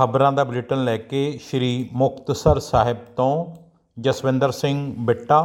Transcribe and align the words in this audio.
ਖਬਰਾਂ 0.00 0.32
ਦਾ 0.32 0.44
ਬੁਲੇਟਿਨ 0.44 0.84
ਲੈ 0.84 0.96
ਕੇ 0.96 1.38
ਸ਼੍ਰੀ 1.42 1.88
ਮੁਕਤਸਰ 1.92 2.58
ਸਾਹਿਬ 2.58 2.96
ਤੋਂ 3.16 3.46
ਜਸਵਿੰਦਰ 4.00 4.50
ਸਿੰਘ 4.50 4.94
ਬਿੱਟਾ। 4.98 5.38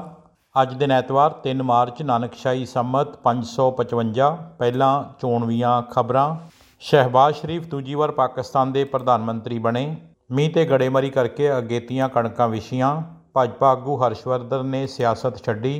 ਅੱਜ 0.61 0.73
ਦਿਨ 0.73 0.91
ਐਤਵਾਰ 0.91 1.31
3 1.43 1.63
ਮਾਰਚ, 1.63 2.01
ਨਾਨਕਸ਼ਾਹੀ 2.01 2.65
ਸੰਮਤ 2.65 3.17
555 3.23 4.29
ਪਹਿਲਾਂ 4.59 4.91
ਚੋਣਵੀਆਂ 5.19 5.81
ਖਬਰਾਂ। 5.81 6.35
ਸ਼ਹਿਬਾਜ਼ 6.79 7.35
ਸ਼ਰੀਫ 7.35 7.67
ਦੂਜੀ 7.67 7.95
ਵਾਰ 7.95 8.11
ਪਾਕਿਸਤਾਨ 8.11 8.71
ਦੇ 8.71 8.83
ਪ੍ਰਧਾਨ 8.83 9.21
ਮੰਤਰੀ 9.21 9.57
ਬਣੇ। 9.59 9.83
ਮੀਂਹ 10.31 10.53
ਤੇ 10.53 10.65
ਗੜੇਮਾਰੀ 10.65 11.09
ਕਰਕੇ 11.09 11.57
ਅਗੇਤੀਆਂ 11.57 12.07
ਕਣਕਾਂ 12.09 12.47
ਵਿਛੀਆਂ। 12.47 12.91
ਭਾਜਪਾ 13.33 13.71
ਆਗੂ 13.71 13.97
ਹਰਸ਼ਵਰਧਨ 13.97 14.65
ਨੇ 14.65 14.87
ਸਿਆਸਤ 14.87 15.43
ਛੱਡੀ। 15.45 15.75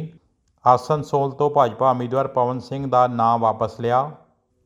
ਆਸਨਸੋਲ 0.66 1.32
ਤੋਂ 1.32 1.50
ਭਾਜਪਾ 1.50 1.92
ਉਮੀਦਵਾਰ 1.92 2.28
ਪਵਨ 2.28 2.60
ਸਿੰਘ 2.60 2.90
ਦਾ 2.90 3.08
ਨਾਂ 3.08 3.38
ਵਾਪਸ 3.38 3.80
ਲਿਆ। 3.80 4.04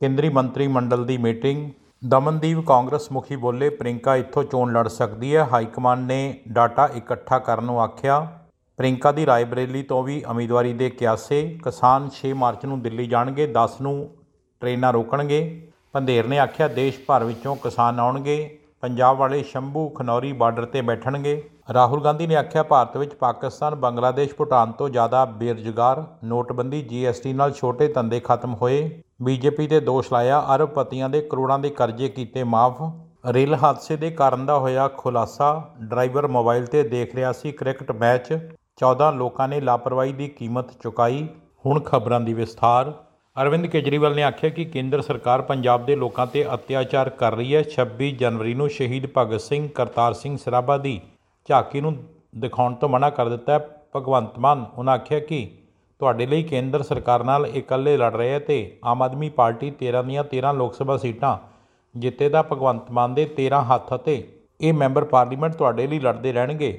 ਕੇਂਦਰੀ 0.01 0.29
ਮੰਤਰੀ 0.29 0.67
ਮੰਡਲ 0.67 1.05
ਦੀ 1.05 1.17
ਮੀਟਿੰਗ 1.17 1.69
ਦਮਨਦੀਪ 2.07 2.59
ਕਾਂਗਰਸ 2.59 3.11
ਮੁਖੀ 3.11 3.35
ਬੋਲੇ 3.35 3.69
ਪ੍ਰਿੰਕਾ 3.69 4.15
ਇੱਥੋਂ 4.15 4.43
ਚੋਣ 4.43 4.73
ਲੜ 4.73 4.87
ਸਕਦੀ 4.87 5.35
ਹੈ। 5.35 5.47
ਹਾਈ 5.53 5.65
ਕਮਾਂਡ 5.65 5.99
ਨੇ 5.99 6.39
ਡਾਟਾ 6.47 6.89
ਇਕੱਠਾ 6.95 7.39
ਕਰਨ 7.39 7.63
ਨੂੰ 7.63 7.81
ਆਖਿਆ। 7.81 8.19
ਪ੍ਰਿੰਕਾ 8.77 9.11
ਦੀ 9.11 9.25
ਰਾਏਬਰੇਲੀ 9.25 9.83
ਤੋਂ 9.83 10.03
ਵੀ 10.03 10.23
ਉਮੀਦਵਾਰੀ 10.29 10.73
ਦੇ 10.73 10.89
ਕਿਆਸੇ, 10.89 11.59
ਕਿਸਾਨ 11.63 12.09
6 12.09 12.33
ਮਾਰਚ 12.33 12.65
ਨੂੰ 12.65 12.81
ਦਿੱਲੀ 12.81 13.07
ਜਾਣਗੇ 13.07 13.47
10 13.47 13.75
ਨੂੰ 13.81 14.09
ਟ੍ਰੇਨਾਂ 14.59 14.93
ਰੋਕਣਗੇ। 14.93 15.41
ਪੰਧੇਰ 15.93 16.27
ਨੇ 16.27 16.39
ਆਖਿਆ, 16.39 16.67
ਦੇਸ਼ 16.67 16.99
ਭਰ 17.07 17.23
ਵਿੱਚੋਂ 17.23 17.55
ਕਿਸਾਨ 17.55 17.99
ਆਉਣਗੇ, 17.99 18.59
ਪੰਜਾਬ 18.81 19.17
ਵਾਲੇ 19.17 19.43
ਸ਼ੰਭੂ, 19.43 19.89
ਖਨੌਰੀ 19.89 20.33
ਬਾਰਡਰ 20.33 20.65
ਤੇ 20.65 20.81
ਬੈਠਣਗੇ। 20.81 21.49
ਰਾਹੁਲ 21.73 22.03
ਗਾਂਧੀ 22.03 22.27
ਨੇ 22.27 22.35
ਆਖਿਆ, 22.35 22.63
ਭਾਰਤ 22.63 22.97
ਵਿੱਚ 22.97 23.13
ਪਾਕਿਸਤਾਨ, 23.13 23.75
ਬੰਗਲਾਦੇਸ਼, 23.75 24.35
ਭੂਟਾਨ 24.35 24.71
ਤੋਂ 24.71 24.89
ਜ਼ਿਆਦਾ 24.89 25.25
ਬੇਰੁਜ਼ਗਾਰ, 25.25 26.03
ਨੋਟਬੰਦੀ, 26.23 26.81
ਜੀਐਸਟੀ 26.81 27.33
ਨਾਲ 27.33 27.51
ਛੋਟੇ 27.51 27.87
ਧੰਦੇ 27.87 28.21
ਖਤਮ 28.23 28.55
ਹੋਏ। 28.55 29.01
ਬੀਜੇਪੀ 29.21 29.67
ਤੇ 29.67 29.79
ਦੋਸ਼ 29.79 30.13
ਲਾਇਆ। 30.13 30.45
ਅਰਬਪਤੀਆਂ 30.55 31.09
ਦੇ 31.09 31.21
ਕਰੋੜਾਂ 31.21 31.59
ਦੇ 31.59 31.69
ਕਰਜ਼ੇ 31.69 32.09
ਕੀਤੇ 32.09 32.43
ਮਾਫ। 32.43 32.81
ਰੇਲ 33.27 33.55
ਹਾਦਸੇ 33.55 33.95
ਦੇ 33.95 34.11
ਕਾਰਨ 34.11 34.45
ਦਾ 34.45 34.57
ਹੋਇਆ 34.59 34.87
ਖੁਲਾਸਾ। 34.97 35.69
ਡਰਾਈਵਰ 35.81 36.27
ਮੋਬਾਈਲ 36.27 36.65
ਤੇ 36.65 36.83
ਦੇਖ 36.83 37.15
ਰਿਹਾ 37.15 37.31
ਸੀ 37.31 37.51
ਕ੍ਰਿਕਟ 37.51 37.91
ਮੈਚ। 37.91 38.33
14 38.77 39.11
ਲੋਕਾਂ 39.11 39.47
ਨੇ 39.47 39.61
ਲਾਪਰਵਾਹੀ 39.61 40.13
ਦੀ 40.13 40.27
ਕੀਮਤ 40.27 40.71
ਚੁਕਾਈ। 40.83 41.27
ਹੁਣ 41.65 41.79
ਖਬਰਾਂ 41.79 42.21
ਦੀ 42.21 42.33
ਵਿਸਥਾਰ। 42.33 42.93
ਅਰਵਿੰਦ 43.41 43.65
ਕੇਜਰੀਵਾਲ 43.65 44.15
ਨੇ 44.15 44.23
ਆਖਿਆ 44.23 44.49
ਕਿ 44.49 44.65
ਕੇਂਦਰ 44.65 45.01
ਸਰਕਾਰ 45.01 45.41
ਪੰਜਾਬ 45.41 45.85
ਦੇ 45.85 45.95
ਲੋਕਾਂ 45.95 46.27
ਤੇ 46.27 46.45
ਅਤਿਆਚਾਰ 46.53 47.09
ਕਰ 47.09 47.35
ਰਹੀ 47.35 47.55
ਹੈ। 47.55 47.63
26 47.63 48.11
ਜਨਵਰੀ 48.11 48.53
ਨੂੰ 48.53 48.69
ਸ਼ਹੀਦ 48.69 49.07
ਭਗਤ 49.17 49.41
ਸਿੰਘ, 49.41 49.69
ਕਰਤਾਰ 49.69 50.13
ਸਿੰਘ 50.13 50.37
ਸਰਾਭਾ 50.37 50.77
ਦੀ 50.77 51.01
ਝਾਕੀ 51.49 51.81
ਨੂੰ 51.81 51.95
ਦਿਖਾਉਣ 52.37 52.73
ਤੋਂ 52.73 52.89
ਮਨਾ 52.89 53.09
ਕਰ 53.09 53.29
ਦਿੱਤਾ 53.29 53.53
ਹੈ। 53.53 53.67
ਭਗਵੰਤ 53.95 54.39
ਮਾਨ, 54.39 54.65
ਉਹਨਾਂ 54.77 54.93
ਆਖਿਆ 54.93 55.19
ਕਿ 55.19 55.58
ਤੁਹਾਡੇ 55.99 56.25
ਲਈ 56.25 56.43
ਕੇਂਦਰ 56.43 56.83
ਸਰਕਾਰ 56.83 57.23
ਨਾਲ 57.23 57.45
ਇਕੱਲੇ 57.45 57.97
ਲੜ 57.97 58.11
ਰਹੇ 58.15 58.29
ਹੈ 58.29 58.39
ਤੇ 58.39 58.57
ਆਮ 58.85 59.01
ਆਦਮੀ 59.01 59.29
ਪਾਰਟੀ 59.29 59.71
13 59.79 60.03
ਦੀਆਂ 60.07 60.23
13 60.33 60.53
ਲੋਕ 60.53 60.73
ਸਭਾ 60.73 60.97
ਸੀਟਾਂ 60.97 61.37
ਜਿੱਤੇ 61.95 62.29
ਦਾ 62.29 62.41
ਭਗਵੰਤ 62.41 62.91
ਮਾਨ 62.91 63.13
ਦੇ 63.13 63.27
13 63.39 63.63
ਹੱਥ 63.63 63.93
ਅਤੇ 63.95 64.23
ਇਹ 64.61 64.73
ਮੈਂਬਰ 64.73 65.03
ਪਾਰਲੀਮੈਂਟ 65.03 65.55
ਤੁਹਾਡੇ 65.55 65.87
ਲਈ 65.87 65.99
ਲੜਦੇ 65.99 66.31
ਰਹਿਣਗੇ। 66.33 66.71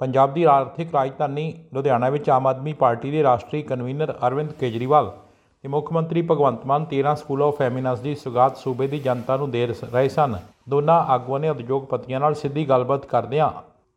ਪੰਜਾਬ 0.00 0.34
ਦੀ 0.34 0.44
ਆਰਥਿਕ 0.44 0.94
ਰਾਜਧਾਨੀ 0.94 1.52
ਲੁਧਿਆਣਾ 1.74 2.08
ਵਿੱਚ 2.08 2.28
ਆਮ 2.30 2.46
ਆਦਮੀ 2.46 2.72
ਪਾਰਟੀ 2.72 3.10
ਦੇ 3.10 3.22
ਰਾਸ਼ਟਰੀ 3.22 3.62
ਕਨਵੀਨਰ 3.62 4.14
ਅਰਵਿੰਦ 4.26 4.52
ਕੇਜਰੀਵਾਲ 4.52 5.10
ਤੇ 5.64 5.68
ਮੁੱਖ 5.68 5.92
ਮੰਤਰੀ 5.92 6.22
Bhagwant 6.22 6.66
Mann 6.66 6.86
13 6.92 7.14
school 7.14 7.42
of 7.42 7.56
eminence 7.56 8.00
ਦੀ 8.00 8.14
ਸੁਗਾਤ 8.14 8.56
ਸੂਬੇ 8.56 8.86
ਦੀ 8.86 8.98
ਜਨਤਾ 8.98 9.36
ਨੂੰ 9.36 9.50
ਦੇ 9.50 9.66
ਰਹੇ 9.66 10.08
ਸਨ। 10.08 10.36
ਦੋਨਾਂ 10.68 11.00
ਆਗੂਆਂ 11.06 11.40
ਨੇ 11.40 11.48
ਉਦਯੋਗਪਤੀਆਂ 11.48 12.20
ਨਾਲ 12.20 12.34
ਸਿੱਧੀ 12.34 12.68
ਗੱਲਬਾਤ 12.68 13.06
ਕਰਦਿਆਂ 13.06 13.50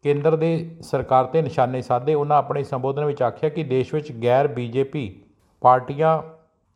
ਕੇਂਦਰ 0.04 0.36
ਦੇ 0.36 0.78
ਸਰਕਾਰ 0.82 1.26
ਤੇ 1.26 1.42
ਨਿਸ਼ਾਨੇ 1.42 1.82
ਸਾਧੇ, 1.82 2.14
ਉਹਨਾਂ 2.14 2.38
ਆਪਣੇ 2.38 2.64
ਸੰਬੋਧਨ 2.64 3.06
ਵਿੱਚ 3.06 3.22
ਆਖਿਆ 3.22 3.50
ਕਿ 3.50 3.64
ਦੇਸ਼ 3.64 3.94
ਵਿੱਚ 3.94 4.12
ਗੈਰ 4.24 4.48
ਬੀਜੇਪੀ 4.48 5.24
ਪਾਰਟੀਆਂ 5.62 6.22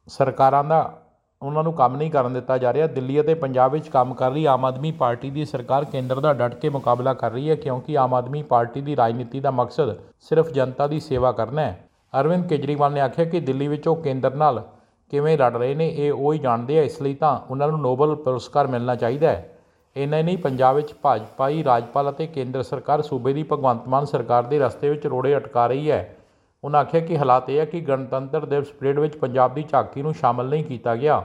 ਸਰਕਾਰਾਂ 0.07 0.63
ਦਾ, 0.63 1.01
ਉਹਨਾਂ 1.41 1.63
ਨੂੰ 1.63 1.73
ਕੰਮ 1.73 1.95
ਨਹੀਂ 1.95 2.11
ਕਰਨ 2.11 2.33
ਦਿੱਤਾ 2.33 2.57
ਜਾ 2.57 2.73
ਰਿਹਾ। 2.73 2.87
ਦਿੱਲੀ 2.87 3.19
ਅਤੇ 3.21 3.33
ਪੰਜਾਬ 3.33 3.71
ਵਿੱਚ 3.71 3.87
ਕੰਮ 3.89 4.13
ਕਰ 4.13 4.31
ਰਹੀ 4.31 4.45
ਆਮ 4.45 4.65
ਆਦਮੀ 4.65 4.91
ਪਾਰਟੀ 4.91 5.29
ਦੀ 5.29 5.45
ਸਰਕਾਰ 5.45 5.85
ਕੇਂਦਰ 5.85 6.19
ਦਾ 6.19 6.33
ਡਟ 6.33 6.55
ਕੇ 6.55 6.69
ਮੁਕਾਬਲਾ 6.69 7.13
ਕਰ 7.13 7.31
ਰਹੀ 7.31 7.49
ਹੈ, 7.49 7.55
ਕਿਉਂਕਿ 7.55 7.97
ਆਮ 7.97 8.13
ਆਦਮੀ 8.13 8.43
ਪਾਰਟੀ 8.43 8.81
ਦੀ 8.81 8.95
ਰਾਜਨੀਤੀ 8.95 9.39
ਦਾ 9.39 9.51
ਮਕਸਦ 9.51 9.95
ਸਿਰਫ 10.19 10.51
ਜਨਤਾ 10.51 10.87
ਦੀ 10.87 10.99
ਸੇਵਾ 10.99 11.31
ਕਰਨਾ 11.31 11.61
ਹੈ। 11.61 11.89
ਅਰਵਿੰਦ 12.13 12.47
ਕੇਜਰੀਵਾਲ 12.47 12.93
ਨੇ 12.93 13.01
ਆਖਿਆ 13.01 13.25
ਕਿ 13.25 13.39
ਦਿੱਲੀ 13.39 13.67
ਵਿੱਚ 13.67 13.87
ਉਹ 13.87 13.95
ਕੇਂਦਰ 13.95 14.35
ਨਾਲ 14.35 14.63
ਕਿਵੇਂ 15.11 15.37
ਲੜ 15.37 15.55
ਰਹੇ 15.57 15.75
ਨੇ, 15.75 15.89
ਇਹ 15.89 16.11
ਉਹ 16.11 16.33
ਹੀ 16.33 16.39
ਜਾਣਦੇ 16.39 16.79
ਆ, 16.79 16.83
ਇਸ 16.83 17.01
ਲਈ 17.01 17.13
ਤਾਂ 17.13 17.39
ਉਹਨਾਂ 17.49 17.67
ਨੂੰ 17.67 17.81
ਨੋਬਲ 17.81 18.15
ਪੁਰਸਕਾਰ 18.15 18.67
ਮਿਲਣਾ 18.67 18.95
ਚਾਹੀਦਾ 18.95 19.29
ਹੈ। 19.29 19.54
ਇੰਨਾ 19.95 20.17
ਹੀ 20.17 20.23
ਨਹੀਂ, 20.23 20.37
ਪੰਜਾਬ 20.37 20.75
ਵਿੱਚ 20.75 20.93
ਭਾਜਪਾਈ 21.01 21.63
ਰਾਜਪਾਲ 21.63 22.09
ਅਤੇ 22.09 22.27
ਕੇਂਦਰ 22.27 22.63
ਸਰਕਾਰ 22.63 23.01
ਸੂਬੇ 23.01 23.33
ਦੀ 23.33 23.43
ਭਗਵੰਤ 23.43 23.87
ਮਾਨ 23.87 24.05
ਸਰਕਾਰ 24.05 24.43
ਦੇ 24.43 24.59
ਰਸਤੇ 24.59 24.89
ਵਿੱਚ 24.89 25.05
ਰੋੜੇ 25.07 25.35
ਅਟਕਾ 25.37 25.67
ਰਹੀ 25.67 25.89
ਹੈ। 25.91 26.15
ਉਹਨਾਂ 26.63 26.79
ਆਖਿਆ 26.79 27.01
ਕਿ 27.01 27.17
ਹਾਲਾਤ 27.17 27.49
ਇਹ 27.49 27.59
ਹੈ 27.59 27.65
ਕਿ 27.65 27.79
ਗਣਤੰਤਰ 27.81 28.45
ਦਿਵਸ 28.45 28.71
ਪਰੇਡ 28.71 28.99
ਵਿੱਚ 28.99 29.15
ਪੰਜਾਬ 29.17 29.53
ਦੀ 29.53 29.63
ਝਾਕੀ 29.63 30.01
ਨੂੰ 30.01 30.13
ਸ਼ਾਮਲ 30.13 30.49
ਨਹੀਂ 30.49 30.63
ਕੀਤਾ 30.63 30.95
ਗਿਆ। 30.95 31.23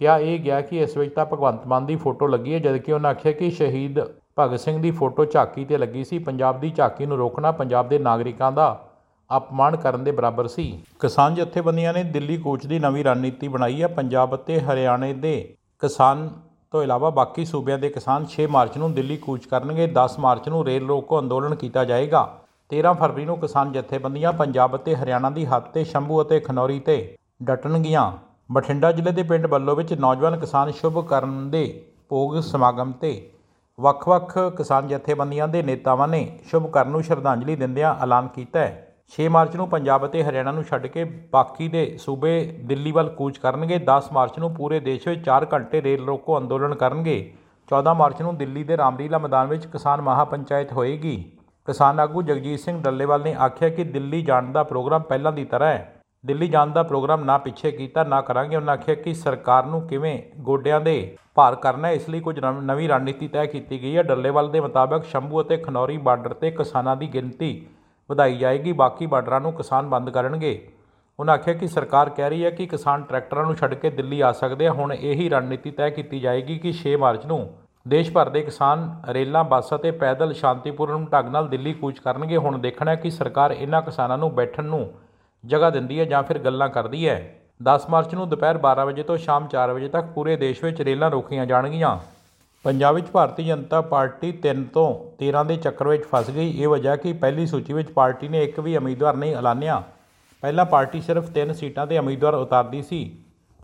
ਕਿਹਾ 0.00 0.18
ਇਹ 0.18 0.38
ਗਿਆ 0.38 0.60
ਕਿ 0.60 0.80
ਇਸ 0.82 0.96
ਵਿੱਚ 0.96 1.14
ਤਾਂ 1.14 1.26
ਭਗਵੰਤ 1.26 1.66
ਮਾਨ 1.66 1.86
ਦੀ 1.86 1.96
ਫੋਟੋ 1.96 2.26
ਲੱਗੀ 2.26 2.54
ਹੈ, 2.54 2.58
ਜਦਕਿ 2.58 2.92
ਉਹਨਾਂ 2.92 3.10
ਆਖਿਆ 3.10 3.32
ਕਿ 3.32 3.50
ਸ਼ਹੀਦ 3.50 4.00
ਭਗਤ 4.38 4.60
ਸਿੰਘ 4.60 4.80
ਦੀ 4.82 4.90
ਫੋਟੋ 4.90 5.24
ਝਾਕੀ 5.24 5.64
ਤੇ 5.64 5.78
ਲੱਗੀ 5.78 6.04
ਸੀ। 6.04 6.18
ਪੰਜਾਬ 6.18 6.60
ਦੀ 6.60 6.70
ਝਾਕੀ 6.70 7.06
ਨੂੰ 7.06 7.18
ਰੋਕਣਾ 7.18 7.52
ਪੰਜਾਬ 7.52 7.88
ਦੇ 7.88 7.98
ਨਾਗਰਿਕਾਂ 7.98 8.50
ਦਾ 8.52 8.68
ਅਪਮਾਨ 9.30 9.76
ਕਰਨ 9.76 10.04
ਦੇ 10.04 10.10
ਬਰਾਬਰ 10.10 10.46
ਸੀ। 10.46 10.66
ਕਿਸਾਨ 11.00 11.34
ਜਥੇਬੰਦੀਆਂ 11.34 11.92
ਨੇ 11.94 12.02
ਦਿੱਲੀ 12.02 12.36
ਕੂਚ 12.36 12.66
ਦੀ 12.66 12.78
ਨਵੀਂ 12.78 13.04
ਰਣਨੀਤੀ 13.04 13.48
ਬਣਾਈ 13.48 13.82
ਹੈ। 13.82 13.86
ਪੰਜਾਬ 13.88 14.34
ਅਤੇ 14.34 14.60
ਹਰਿਆਣੇ 14.60 15.12
ਦੇ 15.14 15.54
ਕਿਸਾਨ 15.82 16.28
ਤੋਂ 16.72 16.82
ਇਲਾਵਾ 16.82 17.10
ਬਾਕੀ 17.10 17.44
ਸੂਬਿਆਂ 17.44 17.78
ਦੇ 17.78 17.88
ਕਿਸਾਨ 17.88 18.24
6 18.32 18.46
ਮਾਰਚ 18.50 18.76
ਨੂੰ 18.78 18.92
ਦਿੱਲੀ 18.94 19.16
ਕੂਚ 19.16 19.46
ਕਰਨਗੇ 19.46 19.86
10 19.92 20.18
ਮਾਰਚ 20.20 20.48
ਨੂੰ 20.48 20.64
ਰੇਲ 20.64 20.86
ਰੋਕੋ 20.86 21.18
ਅੰਦੋਲਨ 21.18 21.54
ਕੀਤਾ 21.54 21.84
ਜਾਏਗਾ। 21.84 22.22
13 22.70 22.92
ਫਰਵਰੀ 22.94 23.24
ਨੂੰ 23.24 23.38
ਕਿਸਾਨ 23.38 23.72
ਜਥੇਬੰਦੀਆਂ 23.72 24.32
ਪੰਜਾਬ 24.32 24.74
ਅਤੇ 24.76 24.96
ਹਰਿਆਣਾ 24.96 25.30
ਦੀ 25.30 25.46
ਹੱਦ 25.46 25.70
ਤੇ 25.74 25.84
ਸ਼ੰਭੂ 25.84 26.20
ਅਤੇ 26.22 26.40
ਖਨੌਰੀ 26.40 26.78
ਤੇ 26.80 26.96
ਡਟਣਗੀਆਂ। 27.42 28.10
ਬਠਿੰਡਾ 28.52 28.90
ਜ਼ਿਲ੍ਹੇ 28.92 29.12
ਦੇ 29.12 29.22
ਪਿੰਡ 29.22 29.46
ਬੱਲੋ 29.46 29.74
ਵਿੱਚ 29.74 29.92
ਨੌਜਵਾਨ 29.94 30.38
ਕਿਸਾਨ 30.38 30.70
ਸ਼ੁਭ 30.70 31.06
ਕਰਨ 31.06 31.50
ਦੇ 31.50 31.64
ਭੋਗ 32.08 32.38
ਸਮਾਗਮ 32.40 32.92
ਤੇ 32.92 33.12
ਵੱਖ-ਵੱਖ 33.78 34.38
ਕਿਸਾਨ 34.56 34.88
ਜਥੇਬੰਦੀਆਂ 34.88 35.48
ਦੇ 35.48 35.62
ਨੇਤਾਵਾਂ 35.62 36.08
ਨੇ 36.08 36.20
ਸ਼ੁਭ 36.50 36.70
ਕਰਨ 36.70 36.90
ਨੂੰ 36.90 37.02
ਸ਼ਰਧਾਂਜਲੀ 37.02 37.56
ਦਿੰਦਿਆਂ 37.56 37.94
ਐਲਾਨ 38.02 38.28
ਕੀਤਾ 38.28 38.60
ਹੈ। 38.60 38.87
6 39.12 39.28
ਮਾਰਚ 39.28 39.54
ਨੂੰ 39.56 39.68
ਪੰਜਾਬ 39.68 40.04
ਅਤੇ 40.06 40.22
ਹਰਿਆਣਾ 40.24 40.52
ਨੂੰ 40.52 40.62
ਛੱਡ 40.62 40.86
ਕੇ 40.86 41.04
ਬਾਕੀ 41.32 41.68
ਦੇ 41.68 41.82
ਸੂਬੇ 41.98 42.32
ਦਿੱਲੀ 42.64 42.92
ਵੱਲ 42.92 43.08
ਕੂਚ 43.08 43.38
ਕਰਨਗੇ। 43.38 43.78
10 43.78 44.08
ਮਾਰਚ 44.12 44.38
ਨੂੰ 44.38 44.54
ਪੂਰੇ 44.54 44.80
ਦੇਸ਼ 44.80 45.08
ਵਿੱਚ 45.08 45.24
4 45.24 45.46
ਘੰਟੇ 45.52 45.82
ਰੇਲ 45.82 46.04
ਰੋਕੋ 46.06 46.38
ਅੰਦੋਲਨ 46.38 46.74
ਕਰਨਗੇ। 46.74 47.16
14 47.68 47.94
ਮਾਰਚ 47.94 48.22
ਨੂੰ 48.22 48.36
ਦਿੱਲੀ 48.36 48.64
ਦੇ 48.64 48.76
ਰਾਮਲੀਲਾ 48.76 49.18
ਮੈਦਾਨ 49.18 49.46
ਵਿੱਚ 49.46 49.66
ਕਿਸਾਨ 49.66 50.00
ਮਹਾਪੰਚਾਇਤ 50.00 50.72
ਹੋਏਗੀ। 50.72 51.16
ਕਿਸਾਨ 51.68 52.00
ਆਗੂ 52.00 52.22
ਜਗਜੀਤ 52.22 52.60
ਸਿੰਘ 52.60 52.82
ਡੱਲੇਵਾਲ 52.82 53.22
ਨੇ 53.22 53.34
ਆਖਿਆ 53.34 53.68
ਕਿ 53.68 53.84
ਦਿੱਲੀ 53.84 54.22
ਜਾਣ 54.22 54.52
ਦਾ 54.52 54.62
ਪ੍ਰੋਗਰਾਮ 54.62 55.02
ਪਹਿਲਾਂ 55.02 55.32
ਦੀ 55.32 55.44
ਤਰ੍ਹਾਂ 55.44 55.70
ਹੈ। 55.70 55.94
ਦਿੱਲੀ 56.26 56.48
ਜਾਣ 56.48 56.66
ਦਾ 56.66 56.82
ਪ੍ਰੋਗਰਾਮ 56.82 57.24
ਨਾ 57.24 57.38
ਪਿੱਛੇ 57.38 57.70
ਕੀਤਾ, 57.70 58.04
ਨਾ 58.04 58.20
ਕਰਾਂਗੇ। 58.20 58.56
ਉਹਨਾਂ 58.56 58.74
ਆਖਿਆ 58.74 58.94
ਕਿ 58.94 59.14
ਸਰਕਾਰ 59.14 59.66
ਨੂੰ 59.66 59.80
ਕਿਵੇਂ 59.82 60.18
ਗੋਡਿਆਂ 60.40 60.80
ਦੇ 60.80 61.16
ਭਾਰ 61.34 61.54
ਕਰਨਾ 61.54 61.90
ਇਸ 61.90 62.08
ਲਈ 62.08 62.20
ਕੁਝ 62.20 62.38
ਨਵੀਂ 62.40 62.88
ਰਣਨੀਤੀ 62.88 63.28
ਤੈਅ 63.28 63.46
ਕੀਤੀ 63.46 63.82
ਗਈ 63.82 63.96
ਹੈ। 63.96 64.02
ਡੱਲੇਵਾਲ 64.02 64.50
ਦੇ 64.50 64.60
ਮੁਤਾਬਕ 64.60 65.04
ਸ਼ੰਭੂ 65.04 65.40
ਅਤੇ 65.40 65.56
ਖਨੌਰੀ 65.56 65.96
ਬਾਰਡਰ 65.98 66.34
ਤੇ 66.34 66.50
ਕਿਸਾਨਾਂ 66.50 66.96
ਦੀ 66.96 67.08
ਗਿਣਤੀ 67.14 67.66
ਵਧਾਈ 68.10 68.36
ਜਾਏਗੀ, 68.36 68.72
ਬਾਕੀ 68.72 69.06
ਬਾਰਡਰਾਂ 69.06 69.40
ਨੂੰ 69.40 69.52
ਕਿਸਾਨ 69.52 69.88
ਬੰਦ 69.88 70.10
ਕਰਨਗੇ। 70.10 70.68
ਉਹਨਾਂ 71.18 71.34
ਆਖਿਆ 71.34 71.54
ਕਿ 71.54 71.66
ਸਰਕਾਰ 71.66 72.08
ਕਹਿ 72.08 72.30
ਰਹੀ 72.30 72.44
ਹੈ 72.44 72.50
ਕਿ 72.50 72.66
ਕਿਸਾਨ 72.66 73.02
ਟਰੈਕਟਰਾਂ 73.02 73.44
ਨੂੰ 73.44 73.54
ਛੱਡ 73.56 73.74
ਕੇ 73.74 73.90
ਦਿੱਲੀ 73.90 74.20
ਆ 74.20 74.32
ਸਕਦੇ 74.32 74.66
ਆ। 74.66 74.72
ਹੁਣ 74.72 74.92
ਇਹੀ 74.92 75.28
ਰਣਨੀਤੀ 75.28 75.70
ਤੈਅ 75.70 75.90
ਕੀਤੀ 75.90 76.20
ਜਾਏਗੀ 76.20 76.58
ਕਿ 76.58 76.72
6 76.72 76.96
ਮਾਰਚ 76.96 77.26
ਨੂੰ 77.26 77.40
ਦੇਸ਼ 77.88 78.12
ਭਰ 78.12 78.28
ਦੇ 78.28 78.42
ਕਿਸਾਨ 78.42 79.02
ਰੇਲਾਂ, 79.08 79.44
ਬੱਸ 79.44 79.74
ਅਤੇ 79.74 79.90
ਪੈਦਲ 79.90 80.32
ਸ਼ਾਂਤੀਪੂਰਨ 80.32 81.04
ਢੰਗ 81.04 81.28
ਨਾਲ 81.28 81.48
ਦਿੱਲੀ 81.48 81.72
ਕੂਚ 81.72 81.98
ਕਰਨਗੇ। 81.98 82.36
ਹੁਣ 82.36 82.58
ਦੇਖਣਾ 82.58 82.90
ਹੈ 82.90 82.96
ਕਿ 82.96 83.10
ਸਰਕਾਰ 83.10 83.52
ਇਹਨਾਂ 83.52 83.82
ਕਿਸਾਨਾਂ 83.82 84.18
ਨੂੰ 84.18 84.34
ਬੈਠਣ 84.34 84.64
ਨੂੰ 84.64 84.90
ਜਗ੍ਹਾ 85.44 85.70
ਦਿੰਦੀ 85.70 86.00
ਹੈ 86.00 86.04
ਜਾਂ 86.04 86.22
ਫਿਰ 86.22 86.38
ਗੱਲਾਂ 86.38 86.68
ਕਰਦੀ 86.68 87.08
ਹੈ। 87.08 87.18
10 87.62 87.86
ਮਾਰਚ 87.90 88.14
ਨੂੰ 88.14 88.28
ਦੁਪਹਿਰ 88.28 88.58
12 88.58 88.84
ਵਜੇ 88.84 89.02
ਤੋਂ 89.02 89.16
ਸ਼ਾਮ 89.16 89.46
4 89.46 89.72
ਵਜੇ 89.72 89.88
ਤੱਕ 89.88 90.06
ਪੂਰੇ 90.06 90.36
ਦੇਸ਼ 90.36 90.64
ਵਿੱਚ 90.64 90.80
ਰੇਲਾਂ 90.82 91.10
ਰੋਕੀਆਂ 91.10 91.46
ਜਾਣਗੀਆਂ। 91.46 91.98
ਪੰਜਾਬ 92.64 92.94
ਵਿੱਚ 92.94 93.06
ਭਾਰਤੀ 93.06 93.44
ਜਨਤਾ 93.44 93.80
ਪਾਰਟੀ 93.80 94.32
3 94.42 94.62
ਤੋਂ 94.64 94.88
13 95.18 95.42
ਦੇ 95.44 95.56
ਚੱਕਰ 95.56 95.88
ਵਿੱਚ 95.88 96.02
ਫਸ 96.04 96.30
ਗਈ। 96.30 96.50
ਇਹ 96.52 96.68
ਵਜ੍ਹਾ 96.68 96.96
ਕਿ 96.96 97.12
ਪਹਿਲੀ 97.12 97.46
ਸੂਚੀ 97.46 97.72
ਵਿੱਚ 97.72 97.90
ਪਾਰਟੀ 97.90 98.28
ਨੇ 98.28 98.42
ਇੱਕ 98.44 98.58
ਵੀ 98.60 98.76
ਉਮੀਦਵਾਰ 98.76 99.16
ਨਹੀਂ 99.16 99.34
ਐਲਾਨਿਆ। 99.34 99.82
ਪਹਿਲਾਂ 100.42 100.64
ਪਾਰਟੀ 100.64 101.00
ਸਿਰਫ 101.00 101.30
3 101.30 101.52
ਸੀਟਾਂ 101.52 101.86
ਤੇ 101.86 101.98
ਉਮੀਦਵਾਰ 101.98 102.34
ਉਤਾਰਦੀ 102.34 102.82
ਸੀ, 102.82 103.00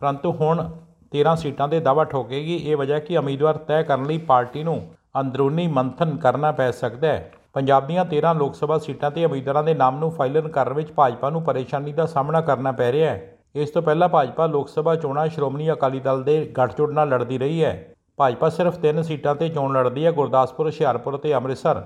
ਪਰੰਤੂ 0.01 0.33
ਹੁਣ 0.33 0.69
13 1.13 1.35
ਸੀਟਾਂ 1.35 1.69
ਦੇ 1.69 1.81
ਦਾਅਵਾ 1.81 2.05
ਠੋਕੇਗੀ। 2.05 2.57
ਇਹ 2.57 2.77
ਵਜ੍ਹਾ 2.77 2.99
ਕਿ 2.99 3.17
ਉਮੀਦਵਾਰ 3.17 3.57
ਤੈਅ 3.59 3.83
ਕਰਨ 3.83 4.07
ਲਈ 4.07 4.19
ਪਾਰਟੀ 4.19 4.63
ਨੂੰ 4.63 4.81
ਅੰਦਰੂਨੀ 5.21 5.67
ਮੰਥਨ 5.67 6.17
ਕਰਨਾ 6.17 6.53
ਪੈ 6.53 6.71
ਸਕਦਾ 6.71 7.09
ਹੈ। 7.09 7.33
ਪੰਜਾਬ 7.53 7.87
ਦੀਆਂ 7.87 8.05
13 8.05 8.33
ਲੋਕ 8.35 8.55
ਸਭਾ 8.55 8.79
ਸੀਟਾਂ 8.79 9.11
ਤੇ 9.11 9.25
ਉਮੀਦਵਾਰਾਂ 9.25 9.63
ਦੇ 9.65 9.75
ਨਾਮ 9.75 9.99
ਨੂੰ 9.99 10.11
ਫਾਈਲਨ 10.11 10.49
ਕਰਨ 10.49 10.75
ਵਿੱਚ 10.75 10.93
ਭਾਜਪਾ 10.93 11.31
ਨੂੰ 11.31 11.43
ਪਰੇਸ਼ਾਨੀ 11.43 11.93
ਦਾ 11.93 12.07
ਸਾਹਮਣਾ 12.07 12.41
ਕਰਨਾ 12.41 12.73
ਪੈ 12.73 12.93
ਰਿਹਾ 12.93 13.11
ਹੈ। 13.11 13.37
ਇਸ 13.55 13.71
ਤੋਂ 13.71 13.83
ਪਹਿਲਾਂ 13.83 14.09
ਭਾਜਪਾ 14.09 14.47
ਲੋਕ 14.47 14.69
ਸਭਾ 14.69 14.95
ਚੋਣਾਂ 14.97 15.29
ਸ਼੍ਰੋਮਣੀ 15.29 15.71
ਅਕਾਲੀ 15.73 16.01
ਦਲ 16.01 16.23
ਦੇ 16.23 16.45
ਗੱਠਜੋੜ 16.57 16.91
ਨਾਲ 16.93 17.09
ਲੜਦੀ 17.09 17.39
ਰਹੀ 17.39 17.65
ਹੈ। 17.65 17.94
ਭਾਜਪਾ 18.19 18.49
ਸਿਰਫ 18.49 18.79
3 18.79 19.03
ਸੀਟਾਂ 19.03 19.35
ਤੇ 19.35 19.49
ਚੋਣ 19.49 19.73
ਲੜਦੀ 19.73 20.05
ਹੈ, 20.07 20.11
ਗੁਰਦਾਸਪੁਰ, 20.13 20.67
ਹੁਸ਼ਿਆਰਪੁਰ 20.67 21.17
ਤੇ 21.17 21.35
ਅੰਮ੍ਰਿਤਸਰ। 21.35 21.83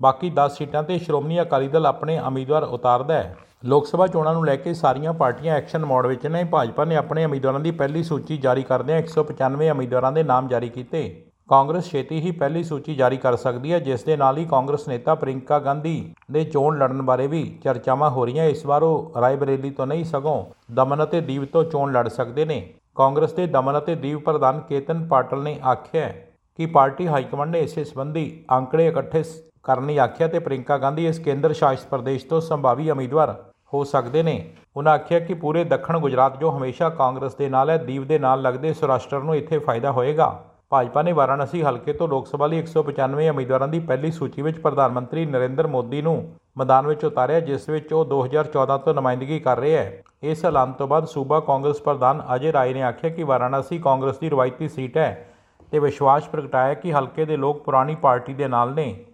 ਬਾਕੀ 0.00 0.30
10 0.30 0.56
ਸੀਟਾਂ 0.58 0.82
ਤੇ 0.82 0.98
ਸ਼੍ਰੋਮਣੀ 0.98 1.40
ਅਕਾਲੀ 1.42 1.68
ਦਲ 1.68 1.86
ਆਪਣੇ 1.86 2.18
ਉਮੀਦਵਾਰ 2.18 2.62
ਉਤਾਰਦਾ 2.62 3.14
ਹੈ। 3.14 3.36
ਲੋਕ 3.64 3.86
ਸਭਾ 3.86 4.06
ਚੋਣਾਂ 4.06 4.34
ਨੂੰ 4.34 4.44
ਲੈ 4.46 4.56
ਕੇ 4.56 4.74
ਸਾਰੀਆਂ 4.74 5.12
ਪਾਰਟੀਆਂ 5.12 5.56
ਐਕਸ਼ਨ 5.56 5.84
ਮੋਡ 5.84 6.06
ਵਿੱਚ 6.06 6.26
ਨੇ। 6.26 6.44
ਭਾਜਪਾ 6.44 6.84
ਨੇ 6.84 6.96
ਆਪਣੇ 6.96 7.24
ਉਮੀਦਵਾਰਾਂ 7.24 7.60
ਦੀ 7.60 7.70
ਪਹਿਲੀ 7.70 8.02
ਸੂਚੀ 8.02 8.38
ਜਾਰੀ 8.38 8.62
ਕਰਦਿਆਂ 8.62 8.98
195 8.98 9.70
ਉਮੀਦਵਾਰਾਂ 9.70 10.12
ਦੇ 10.12 10.22
ਨਾਮ 10.22 10.48
ਜਾਰੀ 10.48 10.68
ਕੀਤੇ। 10.68 11.02
ਕਾਂਗਰਸ 11.48 11.90
ਛੇਤੀ 11.90 12.20
ਹੀ 12.20 12.30
ਪਹਿਲੀ 12.30 12.62
ਸੂਚੀ 12.64 12.94
ਜਾਰੀ 12.94 13.16
ਕਰ 13.16 13.36
ਸਕਦੀ 13.36 13.72
ਹੈ, 13.72 13.78
ਜਿਸ 13.78 14.02
ਦੇ 14.02 14.16
ਨਾਲ 14.16 14.38
ਹੀ 14.38 14.44
ਕਾਂਗਰਸ 14.44 14.88
ਨੇਤਾ 14.88 15.14
ਪ੍ਰਿੰਕਾ 15.14 15.58
ਗਾਂਧੀ 15.58 16.14
ਦੇ 16.30 16.44
ਚੋਣ 16.44 16.78
ਲੜਨ 16.78 17.02
ਬਾਰੇ 17.02 17.26
ਵੀ 17.26 17.42
ਚਰਚਾਵਾਂ 17.64 18.10
ਹੋ 18.10 18.24
ਰਹੀਆਂ। 18.24 18.44
ਇਸ 18.44 18.64
ਵਾਰ 18.66 18.82
ਉਹ 18.82 19.20
ਰਾਏਬਰੇਲੀ 19.20 19.70
ਤੋਂ 19.70 19.86
ਨਹੀਂ, 19.86 20.04
ਸਗੋਂ 20.04 20.44
ਦਮਨ 20.74 21.02
ਅਤੇ 21.04 21.20
ਦੀਵ 21.20 21.44
ਤੋਂ 21.44 21.64
ਚੋਣ 21.64 21.92
ਲੜ 21.92 22.08
ਸਕਦੇ 22.08 22.44
ਨੇ। 22.44 22.74
ਕਾਂਗਰਸ 22.96 23.32
ਦੇ 23.32 23.46
ਦਮਨ 23.46 23.78
ਅਤੇ 23.78 23.94
ਦੀਵ 23.94 24.18
ਪ੍ਰਧਾਨ 24.18 24.60
ਕੇਤਨ 24.60 25.06
ਪਾਟਲ 25.08 25.42
ਨੇ 25.42 25.60
ਆਖਿਆ 25.64 26.08
ਕਿ 26.56 26.66
ਪਾਰਟੀ 26.66 27.06
ਹਾਈਕਮਾਂਡ 27.08 27.50
ਨੇ 27.50 27.60
ਇਸੇ 27.60 27.84
ਸੰਬੰਧੀ 27.84 28.44
ਅੰਕੜੇ 28.52 28.86
ਇਕੱਠੇ 28.86 29.22
ਸ- 29.22 29.42
ਕਰਨ 29.62 29.86
ਲਈ 29.86 29.98
ਆਖਿਆ 29.98 30.28
ਤੇ 30.28 30.38
ਪ੍ਰਿੰਕਾ 30.38 30.78
ਗਾਂਧੀ 30.78 31.06
ਇਸ 31.06 31.18
ਕੇਂਦਰ 31.18 31.52
ਸ਼ਾਸਿਤ 31.52 31.88
ਪ੍ਰਦੇਸ਼ 31.88 32.26
ਤੋਂ 32.26 32.40
ਸੰਭਾਵੀ 32.40 32.90
ਉਮੀਦਵਾਰ 32.90 33.44
ਹੋ 33.74 33.84
ਸਕਦੇ 33.84 34.22
ਨੇ। 34.22 34.52
ਉਹਨਾਂ 34.76 34.92
ਆਖਿਆ 34.92 35.18
ਕਿ 35.18 35.34
ਪੂਰੇ 35.34 35.64
ਦੱਖਣ 35.64 35.98
ਗੁਜਰਾਤ, 35.98 36.38
ਜੋ 36.40 36.50
ਹਮੇਸ਼ਾ 36.50 36.88
ਕਾਂਗਰਸ 36.88 37.34
ਦੇ 37.34 37.48
ਨਾਲ 37.48 37.70
ਹੈ 37.70 37.76
ਦੀਵ 37.76 38.06
ਦੇ 38.06 38.18
ਨਾਲ 38.18 38.42
ਲੱਗਦੇ 38.42 38.72
ਸੌਰਾਸ਼ਟਰ 38.72 39.20
ਨੂੰ 39.20 39.36
ਇੱਥੇ 39.36 39.58
ਫਾਇਦਾ 39.58 39.92
ਹੋਏਗਾ। 39.92 40.44
ਭਾਜਪਾ 40.70 41.02
ਨੇ 41.02 41.12
ਵਾਰਾਣਸੀ 41.12 41.62
ਹਲਕੇ 41.62 41.92
ਤੋਂ 41.92 42.08
ਲੋਕ 42.08 42.26
ਸਭਾ 42.26 42.46
ਲਈ 42.46 42.58
195 42.58 43.28
ਉਮੀਦਵਾਰਾਂ 43.30 43.68
ਦੀ 43.68 43.78
ਪਹਿਲੀ 43.78 44.10
ਸੂਚੀ 44.10 44.42
ਵਿੱਚ 44.42 44.58
ਪ੍ਰਧਾਨ 44.58 44.92
ਮੰਤਰੀ 44.92 45.26
ਨਰਿੰਦਰ 45.26 45.66
ਮੋਦੀ 45.66 46.02
ਨੂੰ 46.02 46.32
ਮੈਦਾਨ 46.56 46.86
ਵਿੱਚ 46.86 47.04
ਉਤਾਰਿਆ, 47.04 47.40
ਜਿਸ 47.40 47.68
ਵਿੱਚ 47.68 47.92
ਉਹ 47.92 48.04
2014 48.04 48.78
ਤੋਂ 48.78 48.94
ਨੁਮਾਇੰਦਗੀ 48.94 49.38
ਕਰ 49.40 49.58
ਰਹੇ 49.58 49.76
ਹੈ। 49.76 50.02
ਇਸ 50.22 50.44
ਐਲਾਨ 50.44 50.72
ਤੋਂ 50.72 50.88
ਬਾਅਦ 50.88 51.04
ਸੂਬਾ 51.04 51.38
ਕਾਂਗਰਸ 51.40 51.80
ਪ੍ਰਧਾਨ 51.80 52.22
ਅਜੇ 52.34 52.52
ਰਾਏ 52.52 52.74
ਨੇ 52.74 52.82
ਆਖਿਆ 52.82 53.10
ਕਿ 53.10 53.22
ਵਾਰਾਣਸੀ 53.22 53.78
ਕਾਂਗਰਸ 53.78 54.18
ਦੀ 54.18 54.30
ਰਵਾਇਤੀ 54.30 54.68
ਸੀਟ 54.68 54.96
ਹੈ 54.96 55.28
ਤੇ 55.70 55.78
ਵਿਸ਼ਵਾਸ 55.78 56.28
ਪ੍ਰਗਟਾਇਆ 56.28 56.74
ਕਿ 56.74 56.92
ਹਲਕੇ 56.92 57.24
ਦੇ 57.24 57.36
ਲੋਕ 57.36 57.62
ਪੁਰਾਣੀ 57.64 57.94
ਪਾਰਟੀ 57.94 58.34
ਦੇ 58.34 58.48
ਨਾਲ 58.48 58.74
ਨੇ। 58.74 59.04